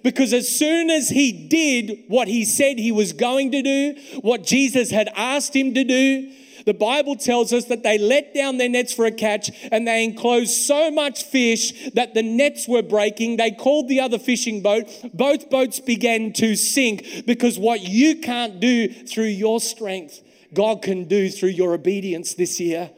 Because 0.03 0.33
as 0.33 0.47
soon 0.47 0.89
as 0.89 1.09
he 1.09 1.31
did 1.31 2.05
what 2.07 2.27
he 2.27 2.45
said 2.45 2.79
he 2.79 2.91
was 2.91 3.13
going 3.13 3.51
to 3.51 3.61
do, 3.61 3.95
what 4.21 4.43
Jesus 4.43 4.89
had 4.89 5.09
asked 5.15 5.55
him 5.55 5.73
to 5.73 5.83
do, 5.83 6.31
the 6.65 6.73
Bible 6.73 7.15
tells 7.15 7.51
us 7.51 7.65
that 7.65 7.83
they 7.83 7.97
let 7.97 8.33
down 8.33 8.57
their 8.57 8.69
nets 8.69 8.93
for 8.93 9.05
a 9.05 9.11
catch 9.11 9.49
and 9.71 9.87
they 9.87 10.03
enclosed 10.03 10.51
so 10.51 10.91
much 10.91 11.23
fish 11.23 11.89
that 11.91 12.13
the 12.13 12.21
nets 12.21 12.67
were 12.67 12.83
breaking. 12.83 13.37
They 13.37 13.51
called 13.51 13.89
the 13.89 13.99
other 13.99 14.19
fishing 14.19 14.61
boat. 14.61 14.87
Both 15.13 15.49
boats 15.49 15.79
began 15.79 16.33
to 16.33 16.55
sink 16.55 17.25
because 17.25 17.57
what 17.57 17.81
you 17.81 18.17
can't 18.21 18.59
do 18.59 18.87
through 18.87 19.25
your 19.25 19.59
strength, 19.59 20.21
God 20.53 20.83
can 20.83 21.05
do 21.05 21.29
through 21.29 21.49
your 21.49 21.73
obedience 21.73 22.35
this 22.35 22.59
year 22.59 22.91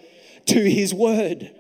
to 0.48 0.60
his 0.70 0.94
word. 0.94 1.52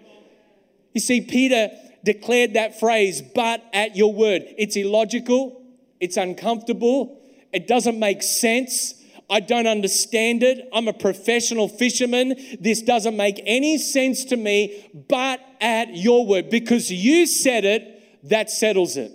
You 0.94 1.02
see, 1.02 1.22
Peter 1.22 1.70
declared 2.04 2.54
that 2.54 2.80
phrase, 2.80 3.22
but 3.22 3.64
at 3.74 3.96
your 3.96 4.14
word. 4.14 4.44
It's 4.58 4.76
illogical, 4.76 5.62
it's 6.00 6.18
uncomfortable, 6.18 7.20
it 7.52 7.68
doesn't 7.68 7.98
make 7.98 8.24
sense. 8.24 8.96
I 9.30 9.40
don't 9.40 9.68
understand 9.68 10.44
it. 10.44 10.68
I'm 10.74 10.88
a 10.88 10.94
professional 10.94 11.70
fisherman. 11.70 12.36
This 12.60 12.82
doesn't 12.82 13.16
make 13.16 13.42
any 13.46 13.78
sense 13.78 14.26
to 14.26 14.36
me, 14.36 14.92
but 15.08 15.40
at 15.62 15.96
your 15.96 16.28
word, 16.28 16.50
because 16.50 16.92
you 16.92 17.26
said 17.26 17.64
it, 17.64 18.30
that 18.30 18.52
settles 18.52 18.98
it. 18.98 19.12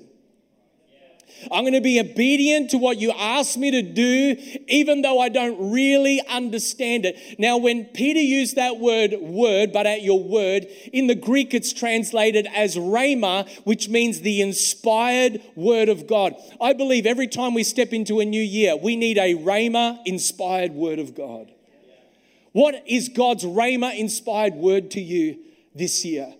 I'm 1.51 1.63
going 1.63 1.75
to 1.75 1.81
be 1.81 2.01
obedient 2.01 2.71
to 2.71 2.79
what 2.79 2.99
you 2.99 3.13
ask 3.13 3.57
me 3.57 3.71
to 3.71 3.83
do, 3.83 4.37
even 4.67 5.03
though 5.03 5.21
I 5.21 5.29
don't 5.29 5.73
really 5.73 6.21
understand 6.27 7.07
it. 7.07 7.39
Now, 7.39 7.59
when 7.59 7.85
Peter 7.87 8.21
used 8.21 8.57
that 8.57 8.79
word, 8.79 9.15
word, 9.21 9.73
but 9.73 9.87
at 9.87 10.03
your 10.03 10.23
word, 10.23 10.67
in 10.93 11.07
the 11.07 11.15
Greek 11.15 11.55
it's 11.55 11.73
translated 11.73 12.47
as 12.55 12.77
rhema, 12.77 13.49
which 13.65 13.89
means 13.89 14.21
the 14.21 14.41
inspired 14.41 15.41
word 15.57 15.89
of 15.89 16.07
God. 16.07 16.35
I 16.61 16.73
believe 16.73 17.07
every 17.07 17.29
time 17.29 17.55
we 17.55 17.65
step 17.65 17.93
into 17.93 18.21
a 18.21 18.25
new 18.25 18.43
year, 18.43 18.77
we 18.77 18.97
need 18.97 19.19
a 19.19 19.35
rhema 19.35 19.99
inspired 20.05 20.73
word 20.73 20.99
of 20.99 21.15
God. 21.15 21.53
What 22.53 22.83
is 22.87 23.09
God's 23.09 23.45
rhema 23.45 23.97
inspired 23.97 24.55
word 24.55 24.91
to 24.93 25.01
you 25.01 25.39
this 25.75 26.05
year? 26.05 26.35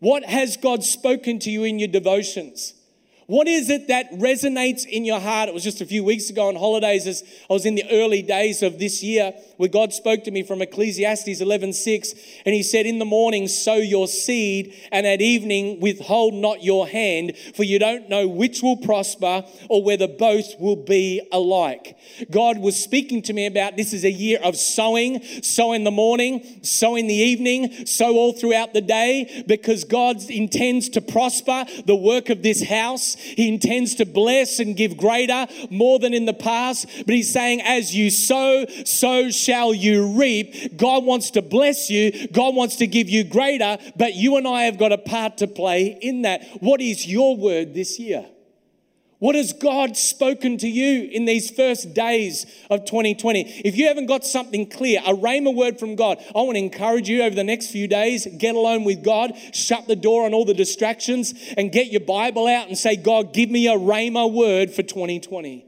What 0.00 0.24
has 0.24 0.56
God 0.56 0.84
spoken 0.84 1.38
to 1.40 1.50
you 1.50 1.64
in 1.64 1.78
your 1.78 1.88
devotions? 1.88 2.74
What 3.28 3.46
is 3.46 3.68
it 3.68 3.88
that 3.88 4.10
resonates 4.12 4.86
in 4.86 5.04
your 5.04 5.20
heart? 5.20 5.50
It 5.50 5.54
was 5.54 5.62
just 5.62 5.82
a 5.82 5.84
few 5.84 6.02
weeks 6.02 6.30
ago 6.30 6.48
on 6.48 6.56
holidays 6.56 7.06
as 7.06 7.22
I 7.50 7.52
was 7.52 7.66
in 7.66 7.74
the 7.74 7.84
early 7.90 8.22
days 8.22 8.62
of 8.62 8.78
this 8.78 9.02
year 9.02 9.34
where 9.58 9.68
God 9.68 9.92
spoke 9.92 10.24
to 10.24 10.30
me 10.30 10.42
from 10.42 10.62
Ecclesiastes 10.62 11.40
11:6 11.40 12.14
and 12.46 12.54
he 12.54 12.62
said 12.62 12.86
in 12.86 12.98
the 12.98 13.04
morning 13.04 13.46
sow 13.46 13.76
your 13.76 14.08
seed 14.08 14.74
and 14.90 15.06
at 15.06 15.20
evening 15.20 15.78
withhold 15.80 16.34
not 16.34 16.64
your 16.64 16.88
hand 16.88 17.36
for 17.54 17.62
you 17.62 17.78
don't 17.78 18.08
know 18.08 18.26
which 18.26 18.62
will 18.62 18.78
prosper 18.78 19.44
or 19.68 19.82
whether 19.82 20.08
both 20.08 20.58
will 20.58 20.76
be 20.76 21.20
alike. 21.30 21.96
God 22.30 22.58
was 22.58 22.82
speaking 22.82 23.22
to 23.22 23.32
me 23.32 23.46
about 23.46 23.76
this 23.76 23.92
is 23.92 24.04
a 24.04 24.10
year 24.10 24.40
of 24.42 24.56
sowing, 24.56 25.22
sow 25.42 25.72
in 25.72 25.84
the 25.84 25.90
morning, 25.90 26.60
sow 26.62 26.96
in 26.96 27.06
the 27.06 27.14
evening, 27.14 27.86
sow 27.86 28.16
all 28.16 28.32
throughout 28.32 28.72
the 28.72 28.80
day 28.80 29.44
because 29.46 29.84
God 29.84 30.22
intends 30.30 30.88
to 30.90 31.00
prosper 31.00 31.66
the 31.86 31.94
work 31.94 32.30
of 32.30 32.42
this 32.42 32.64
house 32.64 33.16
he 33.18 33.48
intends 33.48 33.94
to 33.96 34.06
bless 34.06 34.58
and 34.58 34.76
give 34.76 34.96
greater, 34.96 35.46
more 35.70 35.98
than 35.98 36.14
in 36.14 36.24
the 36.24 36.34
past. 36.34 36.86
But 37.06 37.14
He's 37.14 37.32
saying, 37.32 37.60
as 37.62 37.94
you 37.94 38.10
sow, 38.10 38.66
so 38.84 39.30
shall 39.48 39.72
you 39.72 40.18
reap. 40.18 40.76
God 40.76 41.04
wants 41.04 41.30
to 41.30 41.40
bless 41.40 41.88
you, 41.88 42.28
God 42.28 42.54
wants 42.54 42.76
to 42.76 42.86
give 42.86 43.08
you 43.08 43.24
greater, 43.24 43.78
but 43.96 44.14
you 44.14 44.36
and 44.36 44.46
I 44.46 44.64
have 44.64 44.78
got 44.78 44.92
a 44.92 44.98
part 44.98 45.38
to 45.38 45.46
play 45.46 45.98
in 46.02 46.22
that. 46.22 46.42
What 46.60 46.82
is 46.82 47.06
your 47.06 47.34
word 47.34 47.72
this 47.72 47.98
year? 47.98 48.26
What 49.20 49.34
has 49.34 49.54
God 49.54 49.96
spoken 49.96 50.58
to 50.58 50.68
you 50.68 51.08
in 51.10 51.24
these 51.24 51.50
first 51.50 51.94
days 51.94 52.44
of 52.70 52.84
2020? 52.84 53.62
If 53.64 53.74
you 53.74 53.88
haven't 53.88 54.06
got 54.06 54.24
something 54.24 54.68
clear, 54.68 55.00
a 55.04 55.14
rhema 55.14 55.52
word 55.52 55.78
from 55.78 55.96
God, 55.96 56.18
I 56.36 56.42
want 56.42 56.56
to 56.56 56.62
encourage 56.62 57.08
you 57.08 57.22
over 57.22 57.34
the 57.34 57.42
next 57.42 57.68
few 57.68 57.88
days, 57.88 58.28
get 58.38 58.54
alone 58.54 58.84
with 58.84 59.02
God, 59.02 59.32
shut 59.52 59.88
the 59.88 59.96
door 59.96 60.26
on 60.26 60.34
all 60.34 60.44
the 60.44 60.54
distractions, 60.54 61.34
and 61.56 61.72
get 61.72 61.86
your 61.86 62.02
Bible 62.02 62.46
out 62.46 62.68
and 62.68 62.76
say, 62.76 62.96
God, 62.96 63.32
give 63.32 63.50
me 63.50 63.66
a 63.66 63.76
rhema 63.76 64.30
word 64.30 64.70
for 64.70 64.82
2020. 64.82 65.67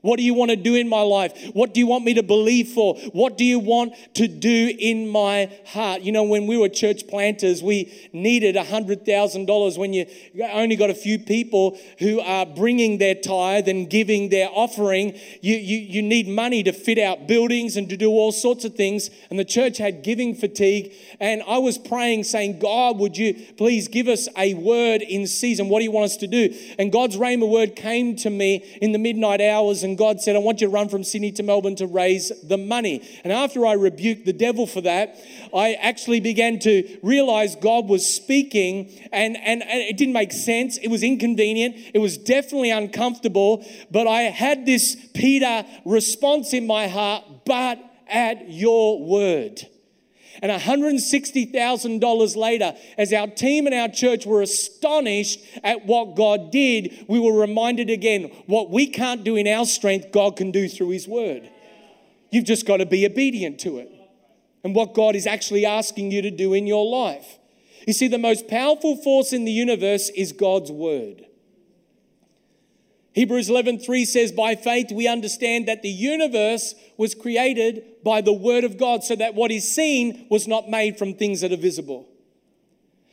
What 0.00 0.18
do 0.18 0.22
you 0.22 0.34
want 0.34 0.50
to 0.50 0.56
do 0.56 0.76
in 0.76 0.88
my 0.88 1.02
life? 1.02 1.50
What 1.54 1.74
do 1.74 1.80
you 1.80 1.86
want 1.86 2.04
me 2.04 2.14
to 2.14 2.22
believe 2.22 2.68
for? 2.68 2.96
What 3.12 3.36
do 3.36 3.44
you 3.44 3.58
want 3.58 3.94
to 4.14 4.28
do 4.28 4.72
in 4.78 5.08
my 5.08 5.50
heart? 5.66 6.02
You 6.02 6.12
know, 6.12 6.22
when 6.22 6.46
we 6.46 6.56
were 6.56 6.68
church 6.68 7.08
planters, 7.08 7.62
we 7.62 8.08
needed 8.12 8.54
$100,000 8.54 9.78
when 9.78 9.92
you 9.92 10.06
only 10.52 10.76
got 10.76 10.90
a 10.90 10.94
few 10.94 11.18
people 11.18 11.76
who 11.98 12.20
are 12.20 12.46
bringing 12.46 12.98
their 12.98 13.16
tithe 13.16 13.66
and 13.66 13.90
giving 13.90 14.28
their 14.28 14.48
offering. 14.52 15.18
You, 15.40 15.56
you, 15.56 15.78
you 15.78 16.02
need 16.02 16.28
money 16.28 16.62
to 16.62 16.72
fit 16.72 16.98
out 16.98 17.26
buildings 17.26 17.76
and 17.76 17.88
to 17.88 17.96
do 17.96 18.10
all 18.10 18.30
sorts 18.30 18.64
of 18.64 18.74
things. 18.74 19.10
And 19.30 19.38
the 19.38 19.44
church 19.44 19.78
had 19.78 20.04
giving 20.04 20.36
fatigue. 20.36 20.92
And 21.18 21.42
I 21.48 21.58
was 21.58 21.76
praying, 21.76 22.22
saying, 22.24 22.60
God, 22.60 22.98
would 22.98 23.16
you 23.16 23.34
please 23.56 23.88
give 23.88 24.06
us 24.06 24.28
a 24.36 24.54
word 24.54 25.02
in 25.02 25.26
season? 25.26 25.68
What 25.68 25.80
do 25.80 25.84
you 25.84 25.90
want 25.90 26.04
us 26.04 26.16
to 26.18 26.28
do? 26.28 26.54
And 26.78 26.92
God's 26.92 27.16
Rhema 27.16 27.48
word 27.48 27.74
came 27.74 28.14
to 28.16 28.30
me 28.30 28.78
in 28.80 28.92
the 28.92 28.98
midnight 28.98 29.40
hours 29.40 29.82
and 29.88 29.98
God 29.98 30.20
said, 30.20 30.36
I 30.36 30.40
want 30.40 30.60
you 30.60 30.66
to 30.66 30.72
run 30.72 30.88
from 30.88 31.02
Sydney 31.02 31.32
to 31.32 31.42
Melbourne 31.42 31.76
to 31.76 31.86
raise 31.86 32.30
the 32.42 32.56
money. 32.56 33.02
And 33.24 33.32
after 33.32 33.66
I 33.66 33.72
rebuked 33.72 34.26
the 34.26 34.32
devil 34.32 34.66
for 34.66 34.80
that, 34.82 35.16
I 35.54 35.74
actually 35.74 36.20
began 36.20 36.58
to 36.60 36.98
realize 37.02 37.56
God 37.56 37.88
was 37.88 38.06
speaking, 38.06 38.92
and, 39.12 39.36
and, 39.36 39.62
and 39.62 39.80
it 39.80 39.96
didn't 39.96 40.14
make 40.14 40.32
sense. 40.32 40.76
It 40.78 40.88
was 40.88 41.02
inconvenient, 41.02 41.76
it 41.94 41.98
was 41.98 42.18
definitely 42.18 42.70
uncomfortable, 42.70 43.66
but 43.90 44.06
I 44.06 44.22
had 44.22 44.66
this 44.66 44.96
Peter 45.14 45.64
response 45.84 46.52
in 46.52 46.66
my 46.66 46.88
heart, 46.88 47.24
but 47.44 47.78
at 48.08 48.50
your 48.50 49.04
word. 49.04 49.66
And 50.40 50.52
$160,000 50.52 52.36
later, 52.36 52.74
as 52.96 53.12
our 53.12 53.26
team 53.26 53.66
and 53.66 53.74
our 53.74 53.88
church 53.88 54.24
were 54.26 54.42
astonished 54.42 55.40
at 55.64 55.86
what 55.86 56.16
God 56.16 56.52
did, 56.52 57.06
we 57.08 57.18
were 57.18 57.32
reminded 57.32 57.90
again 57.90 58.24
what 58.46 58.70
we 58.70 58.86
can't 58.86 59.24
do 59.24 59.36
in 59.36 59.48
our 59.48 59.64
strength, 59.64 60.12
God 60.12 60.36
can 60.36 60.50
do 60.50 60.68
through 60.68 60.90
His 60.90 61.08
Word. 61.08 61.50
You've 62.30 62.44
just 62.44 62.66
got 62.66 62.76
to 62.78 62.86
be 62.86 63.06
obedient 63.06 63.58
to 63.60 63.78
it 63.78 63.90
and 64.62 64.74
what 64.74 64.94
God 64.94 65.16
is 65.16 65.26
actually 65.26 65.66
asking 65.66 66.10
you 66.10 66.22
to 66.22 66.30
do 66.30 66.54
in 66.54 66.66
your 66.66 66.86
life. 66.86 67.38
You 67.86 67.92
see, 67.92 68.08
the 68.08 68.18
most 68.18 68.48
powerful 68.48 68.96
force 68.96 69.32
in 69.32 69.44
the 69.44 69.52
universe 69.52 70.10
is 70.10 70.32
God's 70.32 70.70
Word. 70.70 71.24
Hebrews 73.18 73.48
11:3 73.48 74.04
says 74.04 74.30
by 74.30 74.54
faith 74.54 74.92
we 74.92 75.08
understand 75.08 75.66
that 75.66 75.82
the 75.82 75.88
universe 75.88 76.76
was 76.96 77.16
created 77.16 77.82
by 78.04 78.20
the 78.20 78.32
word 78.32 78.62
of 78.62 78.78
God 78.78 79.02
so 79.02 79.16
that 79.16 79.34
what 79.34 79.50
is 79.50 79.68
seen 79.68 80.26
was 80.30 80.46
not 80.46 80.70
made 80.70 80.96
from 80.98 81.14
things 81.14 81.40
that 81.40 81.50
are 81.50 81.56
visible. 81.56 82.06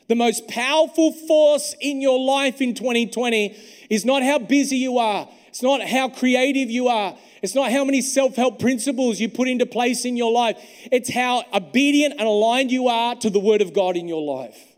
The 0.07 0.13
most 0.13 0.47
powerful 0.47 1.11
force 1.11 1.73
in 1.81 2.01
your 2.01 2.19
life 2.19 2.61
in 2.61 2.75
2020 2.75 3.57
is 3.89 4.05
not 4.05 4.21
how 4.21 4.37
busy 4.37 4.77
you 4.77 4.99
are. 4.99 5.27
It's 5.47 5.63
not 5.63 5.81
how 5.81 6.09
creative 6.09 6.69
you 6.69 6.87
are. 6.87 7.17
It's 7.41 7.55
not 7.55 7.71
how 7.71 7.83
many 7.83 8.03
self-help 8.03 8.59
principles 8.59 9.19
you 9.19 9.27
put 9.27 9.47
into 9.47 9.65
place 9.65 10.05
in 10.05 10.17
your 10.17 10.31
life. 10.31 10.57
It's 10.91 11.11
how 11.11 11.45
obedient 11.51 12.13
and 12.19 12.27
aligned 12.27 12.71
you 12.71 12.89
are 12.89 13.15
to 13.15 13.31
the 13.31 13.39
word 13.39 13.63
of 13.63 13.73
God 13.73 13.97
in 13.97 14.07
your 14.07 14.21
life. 14.21 14.75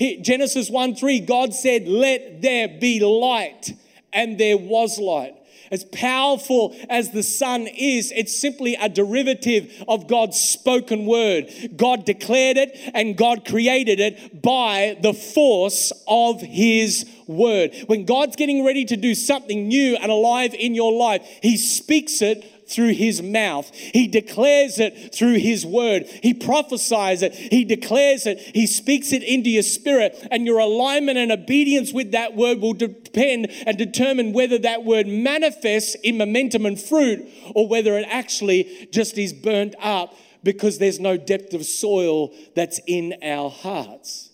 Genesis 0.00 0.68
1 0.68 0.96
3, 0.96 1.20
God 1.20 1.54
said, 1.54 1.86
Let 1.86 2.42
there 2.42 2.66
be 2.66 2.98
light, 2.98 3.76
and 4.16 4.38
there 4.38 4.56
was 4.56 4.98
light. 4.98 5.34
As 5.70 5.84
powerful 5.84 6.76
as 6.88 7.10
the 7.10 7.22
sun 7.22 7.66
is, 7.66 8.12
it's 8.14 8.38
simply 8.38 8.76
a 8.76 8.88
derivative 8.88 9.84
of 9.88 10.06
God's 10.06 10.38
spoken 10.38 11.06
word. 11.06 11.50
God 11.76 12.04
declared 12.04 12.56
it 12.56 12.78
and 12.94 13.16
God 13.16 13.44
created 13.44 13.98
it 14.00 14.42
by 14.42 14.96
the 15.00 15.12
force 15.12 15.92
of 16.06 16.40
his 16.40 17.04
word. 17.26 17.74
When 17.86 18.04
God's 18.04 18.36
getting 18.36 18.64
ready 18.64 18.84
to 18.84 18.96
do 18.96 19.14
something 19.14 19.66
new 19.66 19.96
and 19.96 20.10
alive 20.10 20.54
in 20.54 20.74
your 20.74 20.92
life, 20.92 21.26
he 21.42 21.56
speaks 21.56 22.22
it 22.22 22.44
through 22.68 22.92
his 22.92 23.22
mouth. 23.22 23.72
He 23.74 24.08
declares 24.08 24.78
it 24.78 25.14
through 25.14 25.38
his 25.38 25.64
word. 25.64 26.06
He 26.06 26.34
prophesies 26.34 27.22
it. 27.22 27.34
He 27.34 27.64
declares 27.64 28.26
it. 28.26 28.38
He 28.38 28.66
speaks 28.66 29.12
it 29.12 29.22
into 29.22 29.50
your 29.50 29.62
spirit. 29.62 30.16
And 30.30 30.46
your 30.46 30.58
alignment 30.58 31.18
and 31.18 31.32
obedience 31.32 31.92
with 31.92 32.12
that 32.12 32.34
word 32.34 32.60
will 32.60 32.74
depend 32.74 33.50
and 33.66 33.78
determine 33.78 34.32
whether 34.32 34.58
that 34.58 34.84
word 34.84 35.06
manifests 35.06 35.94
in 36.02 36.18
momentum 36.18 36.66
and 36.66 36.80
fruit 36.80 37.26
or 37.54 37.68
whether 37.68 37.96
it 37.96 38.06
actually 38.08 38.88
just 38.92 39.16
is 39.18 39.32
burnt 39.32 39.74
up 39.80 40.14
because 40.42 40.78
there's 40.78 41.00
no 41.00 41.16
depth 41.16 41.54
of 41.54 41.64
soil 41.64 42.32
that's 42.54 42.80
in 42.86 43.14
our 43.22 43.50
hearts. 43.50 44.30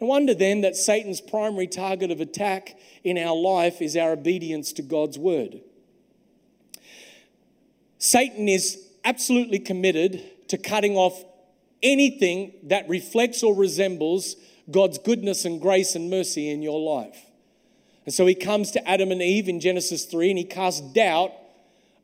No 0.00 0.06
wonder 0.06 0.34
then 0.34 0.62
that 0.62 0.76
Satan's 0.76 1.20
primary 1.20 1.66
target 1.66 2.10
of 2.10 2.20
attack 2.20 2.78
in 3.04 3.18
our 3.18 3.36
life 3.36 3.82
is 3.82 3.96
our 3.96 4.12
obedience 4.12 4.72
to 4.74 4.82
God's 4.82 5.18
word. 5.18 5.60
Satan 8.00 8.48
is 8.48 8.82
absolutely 9.04 9.58
committed 9.58 10.48
to 10.48 10.56
cutting 10.56 10.96
off 10.96 11.22
anything 11.82 12.54
that 12.64 12.88
reflects 12.88 13.42
or 13.42 13.54
resembles 13.54 14.36
God's 14.70 14.98
goodness 14.98 15.44
and 15.44 15.60
grace 15.60 15.94
and 15.94 16.08
mercy 16.10 16.48
in 16.48 16.62
your 16.62 16.80
life. 16.80 17.18
And 18.06 18.14
so 18.14 18.24
he 18.24 18.34
comes 18.34 18.70
to 18.72 18.88
Adam 18.88 19.12
and 19.12 19.20
Eve 19.20 19.48
in 19.48 19.60
Genesis 19.60 20.06
3 20.06 20.30
and 20.30 20.38
he 20.38 20.44
casts 20.44 20.80
doubt 20.80 21.32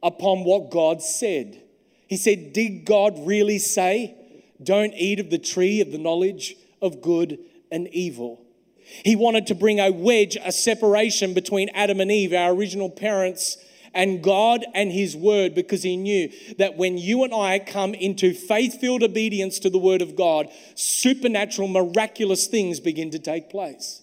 upon 0.03 0.45
what 0.45 0.71
God 0.71 1.03
said. 1.03 1.63
He 2.07 2.19
said, 2.19 2.53
Did 2.53 2.85
God 2.85 3.15
really 3.27 3.59
say, 3.59 4.15
Don't 4.63 4.93
eat 4.93 5.19
of 5.19 5.31
the 5.31 5.39
tree 5.39 5.81
of 5.81 5.93
the 5.93 5.99
knowledge 5.99 6.57
of 6.83 7.01
good 7.01 7.39
and 7.73 7.89
evil? 7.89 8.45
He 8.85 9.17
wanted 9.17 9.47
to 9.47 9.55
bring 9.55 9.81
a 9.81 9.91
wedge, 9.91 10.37
a 10.45 10.53
separation 10.53 11.33
between 11.33 11.71
Adam 11.71 12.01
and 12.01 12.13
Eve, 12.13 12.35
our 12.35 12.53
original 12.53 12.91
parents, 12.91 13.57
and 13.97 14.23
God 14.23 14.65
and 14.75 14.93
His 14.93 15.17
Word 15.17 15.55
because 15.55 15.83
He 15.83 15.97
knew 15.97 16.31
that 16.59 16.77
when 16.77 16.99
you 16.99 17.25
and 17.25 17.35
I 17.35 17.59
come 17.59 17.95
into 17.95 18.33
faith 18.35 18.81
filled 18.81 19.03
obedience 19.03 19.59
to 19.61 19.71
the 19.71 19.79
Word 19.79 20.03
of 20.03 20.15
God, 20.15 20.49
supernatural, 20.77 21.67
miraculous 21.67 22.47
things 22.47 22.79
begin 22.79 23.11
to 23.11 23.19
take 23.19 23.51
place. 23.51 24.03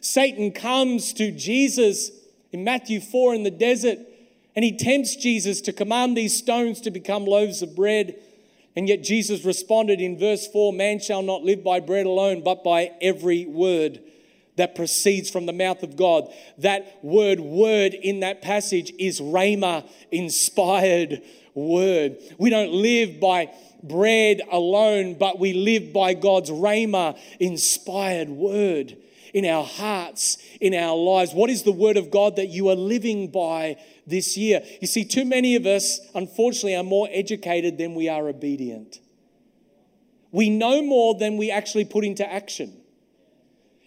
Satan 0.00 0.52
comes 0.52 1.12
to 1.14 1.32
Jesus 1.32 2.10
in 2.52 2.64
Matthew 2.64 3.00
4 3.00 3.34
in 3.34 3.42
the 3.42 3.50
desert 3.50 3.98
and 4.54 4.64
he 4.64 4.74
tempts 4.74 5.14
Jesus 5.16 5.60
to 5.62 5.72
command 5.72 6.16
these 6.16 6.36
stones 6.36 6.80
to 6.80 6.90
become 6.90 7.26
loaves 7.26 7.60
of 7.60 7.76
bread. 7.76 8.16
And 8.74 8.88
yet 8.88 9.02
Jesus 9.02 9.44
responded 9.44 10.00
in 10.00 10.18
verse 10.18 10.46
4 10.46 10.72
Man 10.72 10.98
shall 10.98 11.22
not 11.22 11.42
live 11.42 11.62
by 11.62 11.80
bread 11.80 12.06
alone, 12.06 12.42
but 12.42 12.64
by 12.64 12.92
every 13.02 13.44
word 13.44 14.00
that 14.56 14.74
proceeds 14.74 15.30
from 15.30 15.46
the 15.46 15.52
mouth 15.52 15.82
of 15.82 15.96
God. 15.96 16.32
That 16.58 16.98
word, 17.02 17.40
word 17.40 17.94
in 17.94 18.20
that 18.20 18.42
passage 18.42 18.92
is 18.98 19.20
Rhema, 19.20 19.88
inspired 20.10 21.22
word. 21.54 22.18
We 22.38 22.50
don't 22.50 22.72
live 22.72 23.20
by 23.20 23.52
bread 23.82 24.40
alone, 24.50 25.14
but 25.18 25.38
we 25.38 25.52
live 25.52 25.92
by 25.92 26.14
God's 26.14 26.50
Rhema, 26.50 27.18
inspired 27.38 28.28
word 28.28 28.96
in 29.34 29.44
our 29.44 29.64
hearts, 29.64 30.38
in 30.60 30.74
our 30.74 30.96
lives. 30.96 31.34
What 31.34 31.50
is 31.50 31.62
the 31.62 31.72
word 31.72 31.96
of 31.96 32.10
God 32.10 32.36
that 32.36 32.46
you 32.46 32.70
are 32.70 32.74
living 32.74 33.30
by 33.30 33.76
this 34.06 34.36
year? 34.36 34.62
You 34.80 34.86
see, 34.86 35.04
too 35.04 35.24
many 35.24 35.56
of 35.56 35.66
us, 35.66 36.00
unfortunately, 36.14 36.74
are 36.74 36.82
more 36.82 37.08
educated 37.10 37.76
than 37.76 37.94
we 37.94 38.08
are 38.08 38.28
obedient. 38.28 39.00
We 40.32 40.50
know 40.50 40.82
more 40.82 41.14
than 41.14 41.36
we 41.36 41.50
actually 41.50 41.84
put 41.84 42.04
into 42.04 42.30
action. 42.30 42.80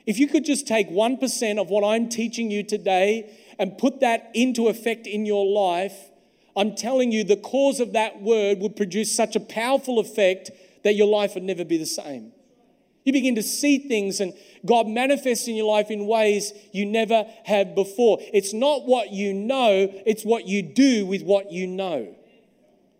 If 0.09 0.17
you 0.17 0.27
could 0.27 0.43
just 0.43 0.65
take 0.65 0.89
1% 0.89 1.61
of 1.61 1.69
what 1.69 1.83
I'm 1.83 2.09
teaching 2.09 2.49
you 2.49 2.63
today 2.63 3.31
and 3.59 3.77
put 3.77 3.99
that 3.99 4.31
into 4.33 4.67
effect 4.67 5.05
in 5.05 5.27
your 5.27 5.45
life, 5.45 5.93
I'm 6.57 6.75
telling 6.75 7.11
you 7.11 7.23
the 7.23 7.37
cause 7.37 7.79
of 7.79 7.93
that 7.93 8.19
word 8.19 8.57
would 8.57 8.75
produce 8.75 9.15
such 9.15 9.35
a 9.35 9.39
powerful 9.39 9.99
effect 9.99 10.49
that 10.83 10.95
your 10.95 11.05
life 11.05 11.35
would 11.35 11.43
never 11.43 11.63
be 11.63 11.77
the 11.77 11.85
same. 11.85 12.31
You 13.05 13.13
begin 13.13 13.35
to 13.35 13.43
see 13.43 13.77
things 13.77 14.19
and 14.19 14.33
God 14.65 14.87
manifests 14.87 15.47
in 15.47 15.53
your 15.53 15.71
life 15.71 15.91
in 15.91 16.07
ways 16.07 16.53
you 16.71 16.87
never 16.87 17.27
have 17.45 17.75
before. 17.75 18.17
It's 18.33 18.51
not 18.51 18.87
what 18.87 19.11
you 19.11 19.31
know, 19.31 19.93
it's 20.07 20.23
what 20.23 20.47
you 20.47 20.63
do 20.63 21.05
with 21.05 21.21
what 21.21 21.51
you 21.51 21.67
know. 21.67 22.15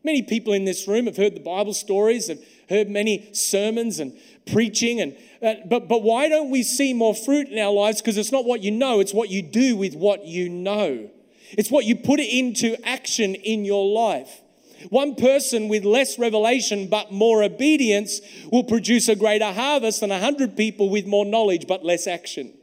Many 0.03 0.21
people 0.21 0.53
in 0.53 0.63
this 0.63 0.87
room 0.87 1.07
have 1.07 1.17
heard 1.17 1.35
the 1.35 1.41
Bible 1.41 1.73
stories, 1.73 2.27
have 2.27 2.39
heard 2.69 2.87
many 2.87 3.33
sermons 3.33 3.99
and 3.99 4.15
preaching 4.51 5.01
and 5.01 5.15
uh, 5.41 5.55
but 5.67 5.88
but 5.88 6.03
why 6.03 6.27
don't 6.27 6.49
we 6.49 6.63
see 6.63 6.93
more 6.93 7.15
fruit 7.15 7.47
in 7.47 7.57
our 7.59 7.71
lives? 7.71 8.01
Because 8.01 8.17
it's 8.17 8.31
not 8.31 8.45
what 8.45 8.62
you 8.62 8.71
know 8.71 8.99
it's 8.99 9.13
what 9.13 9.29
you 9.29 9.41
do 9.41 9.75
with 9.75 9.95
what 9.95 10.25
you 10.25 10.49
know. 10.49 11.09
It's 11.51 11.71
what 11.71 11.85
you 11.85 11.95
put 11.95 12.19
into 12.19 12.75
action 12.85 13.35
in 13.35 13.65
your 13.65 13.88
life. 13.88 14.41
One 14.89 15.15
person 15.15 15.67
with 15.67 15.83
less 15.83 16.17
revelation 16.17 16.88
but 16.88 17.12
more 17.12 17.43
obedience 17.43 18.21
will 18.51 18.63
produce 18.63 19.09
a 19.09 19.15
greater 19.15 19.51
harvest 19.51 19.99
than 19.99 20.12
a 20.12 20.19
hundred 20.19 20.55
people 20.55 20.89
with 20.89 21.05
more 21.05 21.25
knowledge 21.25 21.67
but 21.67 21.83
less 21.83 22.07
action. 22.07 22.53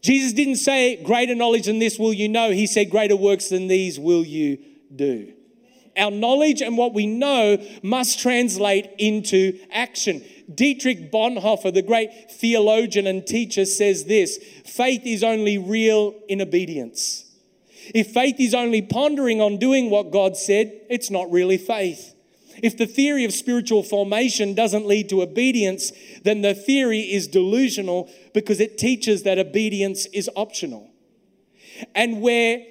Jesus 0.00 0.32
didn't 0.32 0.56
say 0.56 1.02
greater 1.02 1.34
knowledge 1.34 1.66
than 1.66 1.80
this 1.80 1.98
will 1.98 2.12
you 2.12 2.28
know. 2.28 2.50
He 2.50 2.66
said 2.66 2.90
greater 2.90 3.16
works 3.16 3.48
than 3.48 3.66
these 3.66 3.98
will 3.98 4.24
you 4.24 4.58
do 4.94 5.34
our 5.98 6.10
knowledge 6.10 6.62
and 6.62 6.76
what 6.76 6.94
we 6.94 7.06
know 7.06 7.58
must 7.82 8.18
translate 8.18 8.90
into 8.98 9.58
action. 9.70 10.24
Dietrich 10.52 11.12
Bonhoeffer, 11.12 11.72
the 11.72 11.82
great 11.82 12.30
theologian 12.30 13.06
and 13.06 13.26
teacher, 13.26 13.64
says 13.64 14.04
this 14.04 14.38
faith 14.64 15.02
is 15.04 15.22
only 15.22 15.58
real 15.58 16.14
in 16.28 16.40
obedience. 16.40 17.24
If 17.94 18.08
faith 18.08 18.36
is 18.38 18.54
only 18.54 18.82
pondering 18.82 19.40
on 19.40 19.58
doing 19.58 19.90
what 19.90 20.10
God 20.10 20.36
said, 20.36 20.72
it's 20.90 21.10
not 21.10 21.30
really 21.30 21.58
faith. 21.58 22.14
If 22.62 22.76
the 22.76 22.86
theory 22.86 23.24
of 23.24 23.32
spiritual 23.32 23.82
formation 23.82 24.54
doesn't 24.54 24.86
lead 24.86 25.08
to 25.10 25.22
obedience, 25.22 25.92
then 26.24 26.42
the 26.42 26.54
theory 26.54 27.00
is 27.00 27.28
delusional 27.28 28.10
because 28.34 28.60
it 28.60 28.78
teaches 28.78 29.22
that 29.22 29.38
obedience 29.38 30.06
is 30.06 30.28
optional. 30.34 30.90
And 31.94 32.20
where 32.20 32.64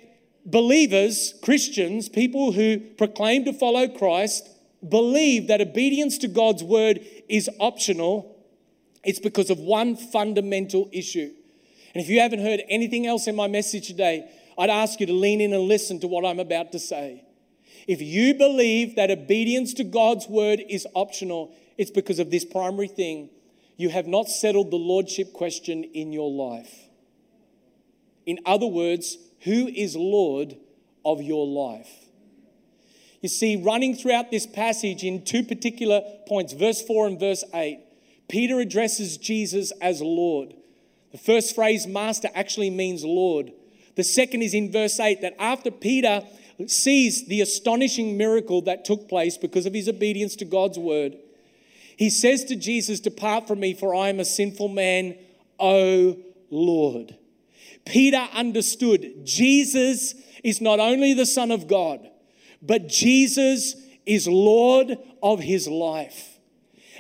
believers, 0.48 1.34
Christians, 1.44 2.10
people 2.10 2.54
who 2.54 2.80
proclaim 2.98 3.46
to 3.46 3.54
follow 3.54 3.88
Christ, 3.88 4.50
believe 4.88 5.48
that 5.48 5.62
obedience 5.62 6.18
to 6.20 6.28
God's 6.28 6.64
word 6.64 7.02
is 7.30 7.50
optional, 7.60 8.36
it's 9.04 9.20
because 9.20 9.50
of 9.50 9.60
one 9.60 9.96
fundamental 9.96 10.90
issue. 10.92 11.32
And 11.94 12.04
if 12.04 12.10
you 12.10 12.20
haven't 12.20 12.42
heard 12.42 12.62
anything 12.70 13.06
else 13.06 13.28
in 13.28 13.36
my 13.36 13.48
message 13.48 13.88
today, 13.88 14.30
I'd 14.58 14.70
ask 14.70 15.00
you 15.00 15.06
to 15.06 15.14
lean 15.14 15.42
in 15.42 15.54
and 15.54 15.64
listen 15.64 16.00
to 16.00 16.08
what 16.08 16.26
I'm 16.26 16.40
about 16.40 16.72
to 16.72 16.80
say. 16.80 17.24
If 17.88 18.02
you 18.02 18.34
believe 18.34 18.96
that 18.96 19.12
obedience 19.12 19.74
to 19.76 19.84
God's 19.84 20.28
word 20.28 20.62
is 20.68 20.88
optional, 20.94 21.54
it's 21.78 21.92
because 21.92 22.20
of 22.20 22.32
this 22.32 22.44
primary 22.44 22.88
thing. 22.88 23.30
You 23.78 23.90
have 23.90 24.08
not 24.08 24.28
settled 24.28 24.72
the 24.72 24.78
lordship 24.78 25.34
question 25.34 25.84
in 25.84 26.12
your 26.12 26.32
life. 26.32 26.88
In 28.26 28.40
other 28.46 28.68
words, 28.68 29.18
who 29.42 29.68
is 29.68 29.96
Lord 29.96 30.58
of 31.06 31.22
your 31.22 31.46
life? 31.46 32.06
You 33.22 33.30
see, 33.30 33.62
running 33.62 33.96
throughout 33.96 34.32
this 34.32 34.46
passage 34.46 35.04
in 35.04 35.26
two 35.26 35.44
particular 35.44 36.02
points, 36.28 36.54
verse 36.54 36.82
4 36.82 37.08
and 37.08 37.20
verse 37.20 37.44
8, 37.54 37.80
Peter 38.30 38.60
addresses 38.60 39.18
Jesus 39.18 39.72
as 39.82 40.02
Lord. 40.02 40.54
The 41.12 41.18
first 41.18 41.56
phrase, 41.56 41.88
master, 41.88 42.30
actually 42.36 42.70
means 42.70 43.04
Lord. 43.04 43.52
The 43.96 44.04
second 44.04 44.44
is 44.44 44.54
in 44.54 44.72
verse 44.72 45.00
8 45.00 45.22
that 45.22 45.36
after 45.40 45.72
Peter 45.72 46.22
sees 46.68 47.28
the 47.28 47.42
astonishing 47.42 48.18
miracle 48.18 48.62
that 48.64 48.86
took 48.86 49.10
place 49.10 49.38
because 49.38 49.66
of 49.66 49.74
his 49.74 49.88
obedience 49.88 50.36
to 50.38 50.46
God's 50.46 50.78
word, 50.78 51.18
he 51.98 52.12
says 52.12 52.44
to 52.46 52.56
Jesus, 52.56 53.00
Depart 53.00 53.48
from 53.48 53.60
me, 53.60 53.74
for 53.74 53.96
I 53.96 54.10
am 54.10 54.20
a 54.20 54.26
sinful 54.26 54.68
man, 54.68 55.16
O 55.60 56.18
Lord. 56.52 57.16
Peter 57.86 58.28
understood 58.34 59.26
Jesus 59.26 60.14
is 60.44 60.62
not 60.62 60.80
only 60.80 61.14
the 61.14 61.26
Son 61.26 61.52
of 61.52 61.68
God, 61.68 62.10
but 62.62 62.88
Jesus 62.88 63.76
is 64.06 64.28
Lord 64.28 64.98
of 65.22 65.40
his 65.40 65.68
life. 65.68 66.40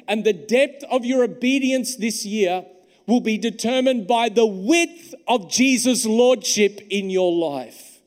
And 0.08 0.24
the 0.24 0.34
depth 0.34 0.84
of 0.90 1.06
your 1.06 1.24
obedience 1.24 1.96
this 1.96 2.26
year 2.26 2.66
will 3.08 3.22
be 3.22 3.38
determined 3.38 4.08
by 4.08 4.30
the 4.30 4.46
width 4.46 5.16
of 5.28 5.50
Jesus' 5.50 6.06
Lordship 6.06 6.82
in 6.90 7.10
your 7.10 7.32
life. 7.32 8.00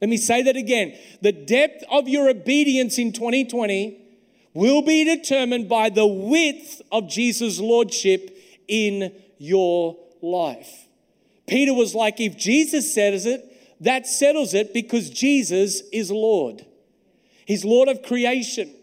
Let 0.00 0.08
me 0.08 0.16
say 0.16 0.42
that 0.42 0.56
again. 0.56 0.96
The 1.22 1.32
depth 1.32 1.84
of 1.90 2.08
your 2.08 2.28
obedience 2.28 2.98
in 2.98 3.12
2020 3.12 4.00
will 4.54 4.82
be 4.82 5.04
determined 5.04 5.68
by 5.68 5.90
the 5.90 6.06
width 6.06 6.80
of 6.92 7.08
Jesus' 7.08 7.58
Lordship 7.58 8.36
in 8.68 9.12
your 9.38 9.96
life. 10.22 10.83
Peter 11.46 11.74
was 11.74 11.94
like, 11.94 12.20
if 12.20 12.36
Jesus 12.36 12.92
says 12.94 13.26
it, 13.26 13.50
that 13.80 14.06
settles 14.06 14.54
it 14.54 14.72
because 14.72 15.10
Jesus 15.10 15.82
is 15.92 16.10
Lord. 16.10 16.64
He's 17.46 17.64
Lord 17.64 17.88
of 17.88 18.02
creation. 18.02 18.74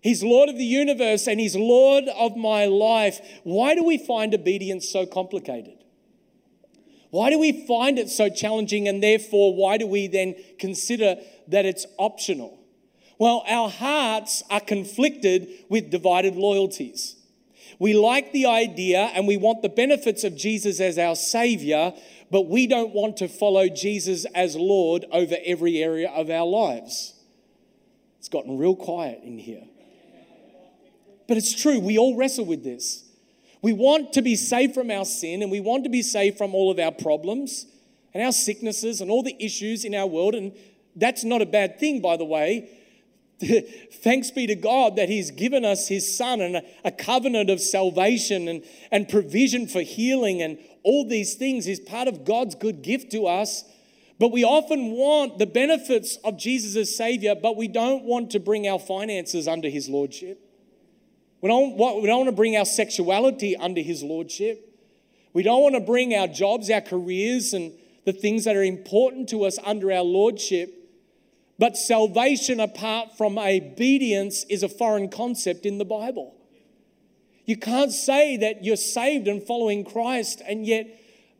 He's 0.00 0.22
Lord 0.22 0.48
of 0.48 0.56
the 0.56 0.64
universe 0.64 1.28
and 1.28 1.38
He's 1.38 1.54
Lord 1.54 2.04
of 2.08 2.36
my 2.36 2.66
life. 2.66 3.20
Why 3.44 3.74
do 3.74 3.84
we 3.84 3.98
find 3.98 4.34
obedience 4.34 4.88
so 4.88 5.06
complicated? 5.06 5.78
Why 7.10 7.28
do 7.30 7.38
we 7.38 7.66
find 7.66 7.98
it 7.98 8.08
so 8.08 8.30
challenging 8.30 8.88
and 8.88 9.02
therefore 9.02 9.54
why 9.54 9.76
do 9.76 9.86
we 9.86 10.06
then 10.06 10.34
consider 10.58 11.16
that 11.48 11.66
it's 11.66 11.86
optional? 11.98 12.58
Well, 13.18 13.44
our 13.46 13.68
hearts 13.68 14.42
are 14.50 14.60
conflicted 14.60 15.48
with 15.68 15.90
divided 15.90 16.36
loyalties. 16.36 17.16
We 17.82 17.94
like 17.94 18.30
the 18.30 18.46
idea 18.46 19.10
and 19.12 19.26
we 19.26 19.36
want 19.36 19.62
the 19.62 19.68
benefits 19.68 20.22
of 20.22 20.36
Jesus 20.36 20.78
as 20.78 20.98
our 20.98 21.16
Savior, 21.16 21.92
but 22.30 22.42
we 22.42 22.68
don't 22.68 22.94
want 22.94 23.16
to 23.16 23.26
follow 23.26 23.68
Jesus 23.68 24.24
as 24.36 24.54
Lord 24.54 25.04
over 25.10 25.34
every 25.44 25.78
area 25.82 26.08
of 26.08 26.30
our 26.30 26.46
lives. 26.46 27.12
It's 28.20 28.28
gotten 28.28 28.56
real 28.56 28.76
quiet 28.76 29.22
in 29.24 29.36
here. 29.36 29.64
But 31.26 31.38
it's 31.38 31.60
true, 31.60 31.80
we 31.80 31.98
all 31.98 32.14
wrestle 32.14 32.44
with 32.44 32.62
this. 32.62 33.02
We 33.62 33.72
want 33.72 34.12
to 34.12 34.22
be 34.22 34.36
saved 34.36 34.74
from 34.74 34.88
our 34.92 35.04
sin 35.04 35.42
and 35.42 35.50
we 35.50 35.58
want 35.58 35.82
to 35.82 35.90
be 35.90 36.02
saved 36.02 36.38
from 36.38 36.54
all 36.54 36.70
of 36.70 36.78
our 36.78 36.92
problems 36.92 37.66
and 38.14 38.22
our 38.22 38.30
sicknesses 38.30 39.00
and 39.00 39.10
all 39.10 39.24
the 39.24 39.34
issues 39.44 39.84
in 39.84 39.92
our 39.96 40.06
world. 40.06 40.36
And 40.36 40.52
that's 40.94 41.24
not 41.24 41.42
a 41.42 41.46
bad 41.46 41.80
thing, 41.80 42.00
by 42.00 42.16
the 42.16 42.24
way. 42.24 42.70
Thanks 44.02 44.30
be 44.30 44.46
to 44.46 44.54
God 44.54 44.96
that 44.96 45.08
He's 45.08 45.30
given 45.30 45.64
us 45.64 45.88
His 45.88 46.16
Son 46.16 46.40
and 46.40 46.62
a, 46.84 46.92
covenant 46.92 47.50
of 47.50 47.60
salvation 47.60 48.48
and, 48.48 48.64
and 48.90 49.08
provision 49.08 49.66
for 49.66 49.80
healing 49.80 50.42
and 50.42 50.58
all 50.84 51.08
these 51.08 51.34
things 51.34 51.66
is 51.66 51.80
part 51.80 52.08
of 52.08 52.24
God's 52.24 52.54
good 52.54 52.82
gift 52.82 53.10
to 53.12 53.26
us. 53.26 53.64
But 54.18 54.30
we 54.30 54.44
often 54.44 54.92
want 54.92 55.38
the 55.38 55.46
benefits 55.46 56.16
of 56.24 56.38
Jesus 56.38 56.76
as 56.76 56.96
Savior, 56.96 57.34
but 57.34 57.56
we 57.56 57.66
don't 57.66 58.04
want 58.04 58.30
to 58.32 58.40
bring 58.40 58.68
our 58.68 58.78
finances 58.78 59.48
under 59.48 59.68
His 59.68 59.88
Lordship. 59.88 60.38
We 61.40 61.48
don't, 61.48 61.76
we 61.76 62.06
don't 62.06 62.18
want 62.18 62.28
to 62.28 62.36
bring 62.36 62.56
our 62.56 62.64
sexuality 62.64 63.56
under 63.56 63.80
His 63.80 64.02
Lordship. 64.02 64.68
We 65.32 65.42
don't 65.42 65.62
want 65.62 65.74
to 65.74 65.80
bring 65.80 66.14
our 66.14 66.28
jobs, 66.28 66.70
our 66.70 66.80
careers, 66.80 67.52
and 67.52 67.72
the 68.04 68.12
things 68.12 68.44
that 68.44 68.54
are 68.54 68.62
important 68.62 69.28
to 69.30 69.44
us 69.44 69.58
under 69.64 69.90
our 69.90 70.02
Lordship. 70.02 70.81
But 71.62 71.76
salvation 71.76 72.58
apart 72.58 73.16
from 73.16 73.38
obedience 73.38 74.44
is 74.50 74.64
a 74.64 74.68
foreign 74.68 75.08
concept 75.08 75.64
in 75.64 75.78
the 75.78 75.84
Bible. 75.84 76.34
You 77.44 77.56
can't 77.56 77.92
say 77.92 78.36
that 78.38 78.64
you're 78.64 78.74
saved 78.74 79.28
and 79.28 79.40
following 79.40 79.84
Christ 79.84 80.42
and 80.44 80.66
yet 80.66 80.88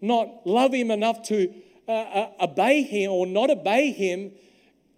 not 0.00 0.46
love 0.46 0.74
Him 0.74 0.92
enough 0.92 1.24
to 1.24 1.52
uh, 1.88 1.90
uh, 1.90 2.30
obey 2.40 2.84
Him 2.84 3.10
or 3.10 3.26
not 3.26 3.50
obey 3.50 3.90
Him. 3.90 4.30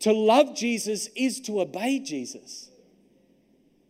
To 0.00 0.12
love 0.12 0.54
Jesus 0.54 1.08
is 1.16 1.40
to 1.46 1.62
obey 1.62 2.00
Jesus. 2.00 2.68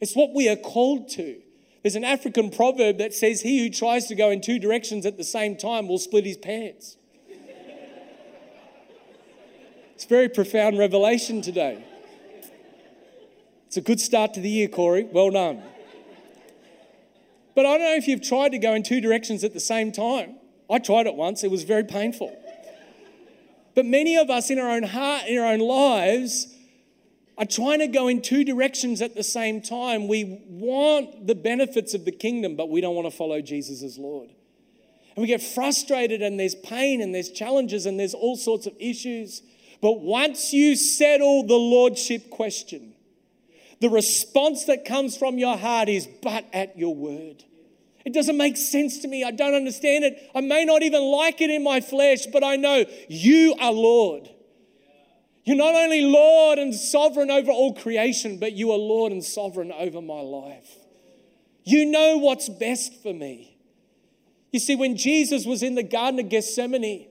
It's 0.01 0.15
what 0.15 0.33
we 0.37 0.49
are 0.49 0.55
called 0.55 1.09
to. 1.15 1.41
There's 1.83 1.97
an 1.97 2.05
African 2.05 2.51
proverb 2.51 2.99
that 2.99 3.13
says, 3.13 3.41
He 3.41 3.59
who 3.59 3.71
tries 3.71 4.07
to 4.07 4.15
go 4.15 4.31
in 4.31 4.41
two 4.41 4.61
directions 4.61 5.05
at 5.05 5.17
the 5.17 5.25
same 5.25 5.57
time 5.57 5.89
will 5.89 5.99
split 5.99 6.27
his 6.27 6.37
pants. 6.37 6.97
It's 9.95 10.05
very 10.05 10.29
profound 10.29 10.79
revelation 10.79 11.41
today. 11.41 11.85
It's 13.67 13.77
a 13.77 13.81
good 13.81 14.01
start 14.01 14.35
to 14.35 14.41
the 14.41 14.49
year, 14.49 14.69
Corey. 14.69 15.05
Well 15.05 15.31
done. 15.31 15.63
But 17.55 17.67
I 17.67 17.79
don't 17.79 17.87
know 17.87 17.95
if 17.95 18.09
you've 18.09 18.23
tried 18.23 18.51
to 18.51 18.59
go 18.59 18.75
in 18.75 18.83
two 18.83 19.01
directions 19.01 19.45
at 19.45 19.53
the 19.53 19.61
same 19.61 19.93
time. 19.93 20.37
I 20.69 20.79
tried 20.79 21.07
it 21.07 21.15
once, 21.15 21.45
it 21.45 21.51
was 21.51 21.63
very 21.63 21.85
painful. 21.85 22.37
But 23.75 23.87
many 23.87 24.17
of 24.17 24.31
us 24.31 24.51
in 24.51 24.59
our 24.59 24.71
own 24.71 24.83
heart, 24.83 25.27
in 25.27 25.39
our 25.39 25.53
own 25.53 25.61
lives, 25.61 26.49
are 27.37 27.47
trying 27.47 27.81
to 27.81 27.89
go 27.89 28.09
in 28.09 28.23
two 28.23 28.45
directions 28.45 29.03
at 29.03 29.15
the 29.15 29.23
same 29.23 29.61
time. 29.61 30.09
We 30.09 30.41
want 30.49 31.27
the 31.27 31.35
benefits 31.35 31.95
of 31.95 32.05
the 32.05 32.13
kingdom, 32.13 32.57
but 32.57 32.69
we 32.71 32.81
don't 32.81 32.95
want 32.95 33.11
to 33.11 33.17
follow 33.17 33.41
Jesus 33.41 33.83
as 33.83 33.99
Lord. 33.99 34.31
And 35.17 35.23
we 35.23 35.27
get 35.27 35.43
frustrated, 35.43 36.23
and 36.23 36.39
there's 36.39 36.55
pain, 36.55 37.01
and 37.01 37.15
there's 37.15 37.31
challenges, 37.31 37.87
and 37.87 37.99
there's 37.99 38.15
all 38.15 38.37
sorts 38.37 38.67
of 38.67 38.75
issues. 38.79 39.43
But 39.85 40.01
once 40.01 40.55
you 40.55 40.77
settle 40.77 41.47
the 41.47 41.59
lordship 41.59 42.31
question, 42.31 42.95
the 43.83 43.91
response 43.91 44.65
that 44.65 44.87
comes 44.87 45.15
from 45.15 45.37
your 45.37 45.59
heart 45.59 45.91
is, 45.91 46.09
but 46.23 46.47
at 46.55 46.79
your 46.79 46.95
word. 46.95 47.45
It 48.03 48.15
doesn't 48.15 48.39
make 48.39 48.57
sense 48.57 49.01
to 49.01 49.09
me. 49.09 49.25
I 49.25 49.31
don't 49.31 49.53
understand 49.53 50.05
it. 50.05 50.31
I 50.35 50.41
may 50.41 50.65
not 50.65 50.83
even 50.83 51.03
like 51.03 51.43
it 51.43 51.51
in 51.51 51.63
my 51.63 51.83
flesh, 51.83 52.25
but 52.33 52.43
I 52.43 52.57
know 52.57 52.87
you 53.11 53.57
are 53.61 53.73
Lord. 53.73 54.31
You're 55.45 55.59
not 55.59 55.75
only 55.75 56.01
Lord 56.01 56.59
and 56.59 56.75
sovereign 56.75 57.31
over 57.31 57.51
all 57.51 57.75
creation, 57.75 58.39
but 58.39 58.55
you 58.55 58.73
are 58.73 58.79
Lord 58.79 59.13
and 59.13 59.23
sovereign 59.23 59.71
over 59.71 60.01
my 60.01 60.21
life. 60.21 60.79
You 61.63 61.85
know 61.85 62.17
what's 62.17 62.49
best 62.49 63.03
for 63.03 63.13
me. 63.13 63.59
You 64.51 64.61
see, 64.61 64.77
when 64.77 64.97
Jesus 64.97 65.45
was 65.45 65.63
in 65.63 65.75
the 65.75 65.83
Garden 65.83 66.21
of 66.21 66.31
Gethsemane, 66.31 67.09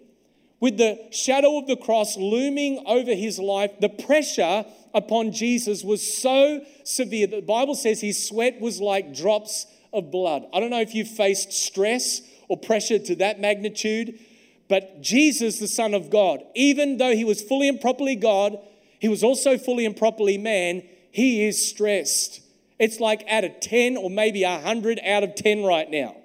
with 0.63 0.78
the 0.78 0.97
shadow 1.12 1.58
of 1.58 1.67
the 1.67 1.76
cross 1.76 2.15
looming 2.15 2.82
over 2.88 3.13
his 3.13 3.38
life, 3.38 3.69
the 3.82 3.89
pressure 3.89 4.63
upon 4.93 5.34
Jesus 5.34 5.84
was 5.84 6.17
so 6.17 6.65
severe 6.86 7.28
that 7.28 7.36
the 7.36 7.45
Bible 7.45 7.76
says 7.76 7.99
his 7.99 8.26
sweat 8.26 8.62
was 8.62 8.80
like 8.80 9.13
drops 9.13 9.67
of 9.91 10.10
blood. 10.10 10.45
I 10.54 10.62
don't 10.62 10.69
know 10.69 10.80
if 10.80 10.95
you've 10.95 11.10
faced 11.10 11.52
stress 11.52 12.21
or 12.47 12.56
pressure 12.56 12.97
to 12.97 13.15
that 13.17 13.41
magnitude, 13.41 14.17
but 14.69 15.02
Jesus, 15.02 15.60
the 15.60 15.67
Son 15.67 15.93
of 15.93 16.10
God, 16.10 16.41
even 16.56 16.95
though 16.95 17.13
he 17.13 17.26
was 17.26 17.41
fully 17.41 17.67
and 17.67 17.82
properly 17.82 18.15
God, 18.15 18.58
he 18.99 19.10
was 19.10 19.21
also 19.21 19.58
fully 19.58 19.86
and 19.86 19.97
properly 19.97 20.38
man, 20.38 20.82
he 21.12 21.45
is 21.45 21.67
stressed. 21.67 22.39
It's 22.80 23.02
like 23.02 23.26
out 23.28 23.43
of 23.43 23.60
10 23.60 23.97
or 23.97 24.10
maybe 24.10 24.45
100 24.45 25.02
out 25.06 25.23
of 25.23 25.36
10 25.36 25.65
right 25.65 25.91
now. 25.91 26.15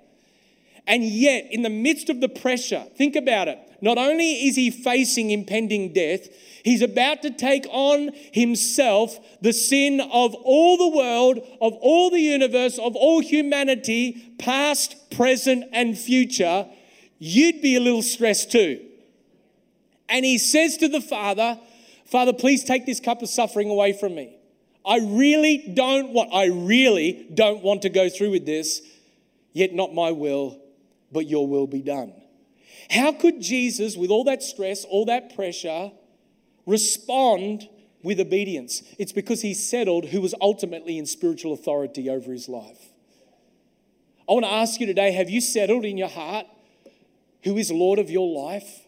And 0.86 1.02
yet, 1.02 1.48
in 1.50 1.62
the 1.62 1.70
midst 1.70 2.08
of 2.08 2.20
the 2.20 2.28
pressure, 2.28 2.86
think 2.96 3.16
about 3.16 3.48
it. 3.48 3.58
Not 3.80 3.98
only 3.98 4.46
is 4.48 4.56
he 4.56 4.70
facing 4.70 5.30
impending 5.30 5.92
death, 5.92 6.28
he's 6.64 6.82
about 6.82 7.22
to 7.22 7.30
take 7.30 7.66
on 7.70 8.10
himself 8.32 9.18
the 9.40 9.52
sin 9.52 10.00
of 10.00 10.34
all 10.34 10.76
the 10.76 10.96
world, 10.96 11.38
of 11.60 11.74
all 11.74 12.10
the 12.10 12.20
universe, 12.20 12.78
of 12.78 12.96
all 12.96 13.20
humanity, 13.20 14.34
past, 14.38 15.10
present, 15.10 15.64
and 15.72 15.96
future. 15.96 16.66
You'd 17.18 17.62
be 17.62 17.76
a 17.76 17.80
little 17.80 18.02
stressed 18.02 18.50
too. 18.50 18.84
And 20.08 20.24
he 20.24 20.38
says 20.38 20.76
to 20.78 20.88
the 20.88 21.00
Father, 21.00 21.58
Father, 22.06 22.32
please 22.32 22.64
take 22.64 22.86
this 22.86 23.00
cup 23.00 23.22
of 23.22 23.28
suffering 23.28 23.70
away 23.70 23.92
from 23.92 24.14
me. 24.14 24.34
I 24.84 24.98
really 25.00 25.58
don't 25.74 26.14
want, 26.14 26.30
I 26.32 26.46
really 26.46 27.28
don't 27.34 27.62
want 27.62 27.82
to 27.82 27.90
go 27.90 28.08
through 28.08 28.30
with 28.30 28.46
this, 28.46 28.80
yet 29.52 29.74
not 29.74 29.92
my 29.92 30.12
will, 30.12 30.58
but 31.12 31.26
your 31.26 31.46
will 31.46 31.66
be 31.66 31.82
done. 31.82 32.14
How 32.90 33.12
could 33.12 33.40
Jesus, 33.40 33.96
with 33.96 34.10
all 34.10 34.24
that 34.24 34.42
stress, 34.42 34.84
all 34.84 35.04
that 35.06 35.34
pressure, 35.34 35.92
respond 36.66 37.68
with 38.02 38.18
obedience? 38.20 38.82
It's 38.98 39.12
because 39.12 39.42
he 39.42 39.54
settled 39.54 40.06
who 40.06 40.20
was 40.20 40.34
ultimately 40.40 40.98
in 40.98 41.06
spiritual 41.06 41.52
authority 41.52 42.08
over 42.08 42.32
his 42.32 42.48
life. 42.48 42.92
I 44.28 44.32
want 44.32 44.44
to 44.44 44.52
ask 44.52 44.80
you 44.80 44.86
today 44.86 45.12
have 45.12 45.30
you 45.30 45.40
settled 45.40 45.84
in 45.84 45.96
your 45.96 46.08
heart 46.08 46.46
who 47.44 47.56
is 47.56 47.70
Lord 47.70 47.98
of 47.98 48.10
your 48.10 48.28
life? 48.28 48.86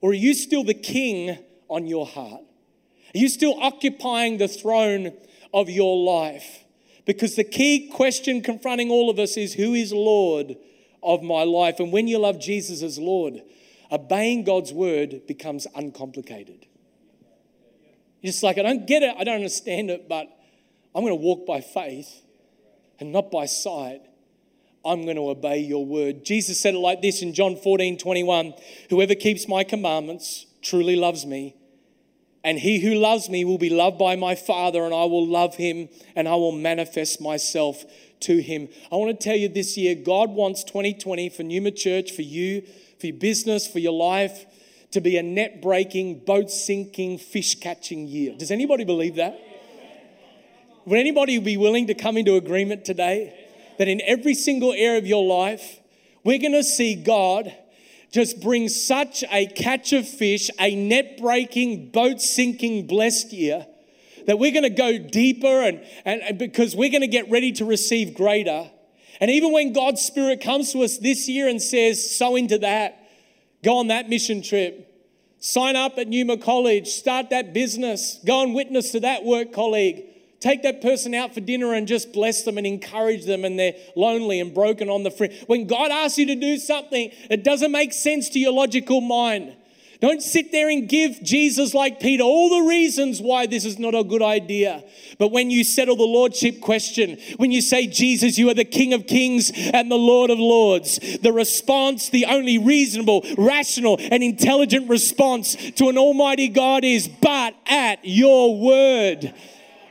Or 0.00 0.10
are 0.10 0.14
you 0.14 0.34
still 0.34 0.64
the 0.64 0.74
king 0.74 1.38
on 1.68 1.86
your 1.86 2.06
heart? 2.06 2.42
Are 3.14 3.18
you 3.18 3.28
still 3.28 3.58
occupying 3.60 4.38
the 4.38 4.48
throne 4.48 5.12
of 5.52 5.68
your 5.68 5.96
life? 6.04 6.64
Because 7.04 7.36
the 7.36 7.44
key 7.44 7.88
question 7.88 8.40
confronting 8.40 8.90
all 8.90 9.10
of 9.10 9.18
us 9.18 9.36
is 9.36 9.54
who 9.54 9.74
is 9.74 9.92
Lord 9.92 10.56
of 11.02 11.22
my 11.22 11.44
life. 11.44 11.80
And 11.80 11.92
when 11.92 12.08
you 12.08 12.18
love 12.18 12.40
Jesus 12.40 12.82
as 12.82 12.98
Lord, 12.98 13.42
obeying 13.90 14.44
God's 14.44 14.72
word 14.72 15.26
becomes 15.26 15.66
uncomplicated. 15.74 16.66
You're 18.20 18.32
just 18.32 18.42
like, 18.42 18.58
I 18.58 18.62
don't 18.62 18.86
get 18.86 19.02
it, 19.02 19.14
I 19.18 19.24
don't 19.24 19.36
understand 19.36 19.90
it, 19.90 20.08
but 20.08 20.28
I'm 20.94 21.02
going 21.02 21.16
to 21.16 21.22
walk 21.22 21.46
by 21.46 21.60
faith 21.60 22.22
and 22.98 23.12
not 23.12 23.30
by 23.30 23.46
sight. 23.46 24.02
I'm 24.84 25.04
going 25.04 25.16
to 25.16 25.28
obey 25.28 25.58
your 25.58 25.84
word. 25.84 26.24
Jesus 26.24 26.58
said 26.60 26.74
it 26.74 26.78
like 26.78 27.02
this 27.02 27.22
in 27.22 27.34
John 27.34 27.56
14 27.56 27.98
21 27.98 28.54
Whoever 28.88 29.14
keeps 29.14 29.46
my 29.46 29.64
commandments 29.64 30.46
truly 30.62 30.96
loves 30.96 31.26
me. 31.26 31.56
And 32.42 32.58
he 32.58 32.80
who 32.80 32.94
loves 32.94 33.28
me 33.28 33.44
will 33.44 33.58
be 33.58 33.68
loved 33.68 33.98
by 33.98 34.16
my 34.16 34.34
Father, 34.34 34.82
and 34.84 34.94
I 34.94 35.04
will 35.04 35.26
love 35.26 35.56
him, 35.56 35.90
and 36.16 36.26
I 36.26 36.36
will 36.36 36.52
manifest 36.52 37.20
myself 37.20 37.84
to 38.20 38.40
Him. 38.40 38.68
I 38.90 38.96
want 38.96 39.18
to 39.18 39.24
tell 39.24 39.36
you 39.36 39.48
this 39.48 39.76
year, 39.76 39.94
God 39.94 40.30
wants 40.30 40.64
2020 40.64 41.28
for 41.30 41.42
Numa 41.42 41.70
Church, 41.70 42.12
for 42.12 42.22
you, 42.22 42.62
for 42.98 43.06
your 43.06 43.16
business, 43.16 43.66
for 43.66 43.78
your 43.78 43.92
life, 43.92 44.46
to 44.92 45.00
be 45.00 45.16
a 45.16 45.22
net 45.22 45.62
breaking, 45.62 46.24
boat 46.24 46.50
sinking, 46.50 47.18
fish 47.18 47.60
catching 47.60 48.06
year. 48.08 48.34
Does 48.36 48.50
anybody 48.50 48.84
believe 48.84 49.16
that? 49.16 49.38
Would 50.86 50.98
anybody 50.98 51.38
be 51.38 51.56
willing 51.56 51.86
to 51.86 51.94
come 51.94 52.16
into 52.16 52.34
agreement 52.36 52.84
today? 52.84 53.40
that 53.80 53.88
in 53.88 54.02
every 54.04 54.34
single 54.34 54.74
area 54.74 54.98
of 54.98 55.06
your 55.06 55.24
life, 55.24 55.80
we're 56.22 56.38
going 56.38 56.52
to 56.52 56.62
see 56.62 56.94
God 56.94 57.50
just 58.12 58.42
bring 58.42 58.68
such 58.68 59.24
a 59.32 59.46
catch 59.46 59.94
of 59.94 60.06
fish, 60.06 60.50
a 60.60 60.74
net 60.74 61.16
breaking, 61.16 61.90
boat 61.90 62.20
sinking, 62.20 62.86
blessed 62.86 63.32
year 63.32 63.66
that 64.26 64.38
we're 64.38 64.52
going 64.52 64.62
to 64.62 64.70
go 64.70 64.98
deeper 64.98 65.62
and, 65.62 65.84
and, 66.04 66.22
and 66.22 66.38
because 66.38 66.74
we're 66.74 66.90
going 66.90 67.00
to 67.02 67.06
get 67.06 67.30
ready 67.30 67.52
to 67.52 67.64
receive 67.64 68.14
greater. 68.14 68.70
And 69.20 69.30
even 69.30 69.52
when 69.52 69.72
God's 69.72 70.00
Spirit 70.00 70.40
comes 70.40 70.72
to 70.72 70.82
us 70.82 70.98
this 70.98 71.28
year 71.28 71.48
and 71.48 71.60
says, 71.60 72.16
sow 72.16 72.36
into 72.36 72.58
that, 72.58 73.08
go 73.62 73.76
on 73.78 73.88
that 73.88 74.08
mission 74.08 74.42
trip, 74.42 74.86
sign 75.40 75.76
up 75.76 75.98
at 75.98 76.08
Numa 76.08 76.38
College, 76.38 76.88
start 76.88 77.30
that 77.30 77.52
business, 77.52 78.18
go 78.24 78.42
and 78.42 78.54
witness 78.54 78.92
to 78.92 79.00
that 79.00 79.24
work 79.24 79.52
colleague, 79.52 80.04
take 80.40 80.62
that 80.62 80.80
person 80.80 81.14
out 81.14 81.34
for 81.34 81.40
dinner 81.40 81.74
and 81.74 81.86
just 81.86 82.12
bless 82.12 82.44
them 82.44 82.56
and 82.56 82.66
encourage 82.66 83.26
them 83.26 83.44
and 83.44 83.58
they're 83.58 83.74
lonely 83.94 84.40
and 84.40 84.54
broken 84.54 84.88
on 84.88 85.02
the 85.02 85.10
free. 85.10 85.38
When 85.46 85.66
God 85.66 85.90
asks 85.90 86.16
you 86.16 86.26
to 86.26 86.34
do 86.34 86.56
something, 86.56 87.10
it 87.28 87.44
doesn't 87.44 87.70
make 87.70 87.92
sense 87.92 88.30
to 88.30 88.38
your 88.38 88.52
logical 88.52 89.02
mind. 89.02 89.54
Don't 90.00 90.22
sit 90.22 90.50
there 90.50 90.70
and 90.70 90.88
give 90.88 91.22
Jesus, 91.22 91.74
like 91.74 92.00
Peter, 92.00 92.22
all 92.22 92.48
the 92.48 92.68
reasons 92.68 93.20
why 93.20 93.46
this 93.46 93.66
is 93.66 93.78
not 93.78 93.94
a 93.94 94.02
good 94.02 94.22
idea. 94.22 94.82
But 95.18 95.30
when 95.30 95.50
you 95.50 95.62
settle 95.62 95.96
the 95.96 96.04
Lordship 96.04 96.62
question, 96.62 97.18
when 97.36 97.50
you 97.50 97.60
say, 97.60 97.86
Jesus, 97.86 98.38
you 98.38 98.48
are 98.48 98.54
the 98.54 98.64
King 98.64 98.94
of 98.94 99.06
Kings 99.06 99.52
and 99.54 99.90
the 99.90 99.96
Lord 99.96 100.30
of 100.30 100.38
Lords, 100.38 100.98
the 101.20 101.32
response, 101.32 102.08
the 102.08 102.24
only 102.24 102.56
reasonable, 102.56 103.26
rational, 103.36 103.98
and 104.00 104.22
intelligent 104.22 104.88
response 104.88 105.54
to 105.72 105.90
an 105.90 105.98
Almighty 105.98 106.48
God 106.48 106.82
is, 106.82 107.06
but 107.06 107.54
at 107.66 107.98
your 108.02 108.58
word. 108.58 109.34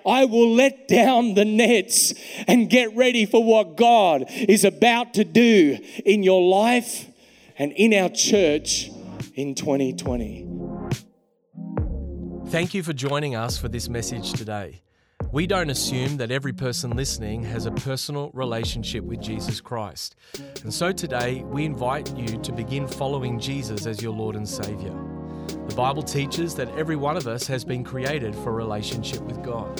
I 0.07 0.25
will 0.25 0.55
let 0.55 0.87
down 0.87 1.35
the 1.35 1.45
nets 1.45 2.15
and 2.47 2.67
get 2.67 2.95
ready 2.95 3.27
for 3.27 3.43
what 3.43 3.77
God 3.77 4.25
is 4.27 4.63
about 4.63 5.13
to 5.15 5.23
do 5.23 5.77
in 6.03 6.23
your 6.23 6.49
life 6.49 7.05
and 7.59 7.71
in 7.73 7.93
our 7.93 8.09
church 8.09 8.89
in 9.35 9.55
2020. 9.55 10.47
Thank 12.47 12.73
you 12.73 12.81
for 12.81 12.93
joining 12.93 13.35
us 13.35 13.57
for 13.57 13.67
this 13.67 13.89
message 13.89 14.33
today. 14.33 14.81
We 15.31 15.45
don't 15.45 15.69
assume 15.69 16.17
that 16.17 16.31
every 16.31 16.53
person 16.53 16.95
listening 16.95 17.43
has 17.43 17.67
a 17.67 17.71
personal 17.71 18.31
relationship 18.33 19.03
with 19.03 19.21
Jesus 19.21 19.61
Christ. 19.61 20.15
And 20.63 20.73
so 20.73 20.91
today, 20.91 21.43
we 21.43 21.65
invite 21.65 22.17
you 22.17 22.39
to 22.39 22.51
begin 22.51 22.87
following 22.87 23.39
Jesus 23.39 23.85
as 23.85 24.01
your 24.01 24.13
Lord 24.13 24.35
and 24.35 24.49
Savior. 24.49 24.95
The 25.67 25.75
Bible 25.75 26.01
teaches 26.01 26.55
that 26.55 26.69
every 26.69 26.95
one 26.95 27.15
of 27.15 27.27
us 27.27 27.45
has 27.45 27.63
been 27.63 27.83
created 27.83 28.33
for 28.33 28.49
a 28.49 28.53
relationship 28.53 29.21
with 29.21 29.43
God. 29.43 29.79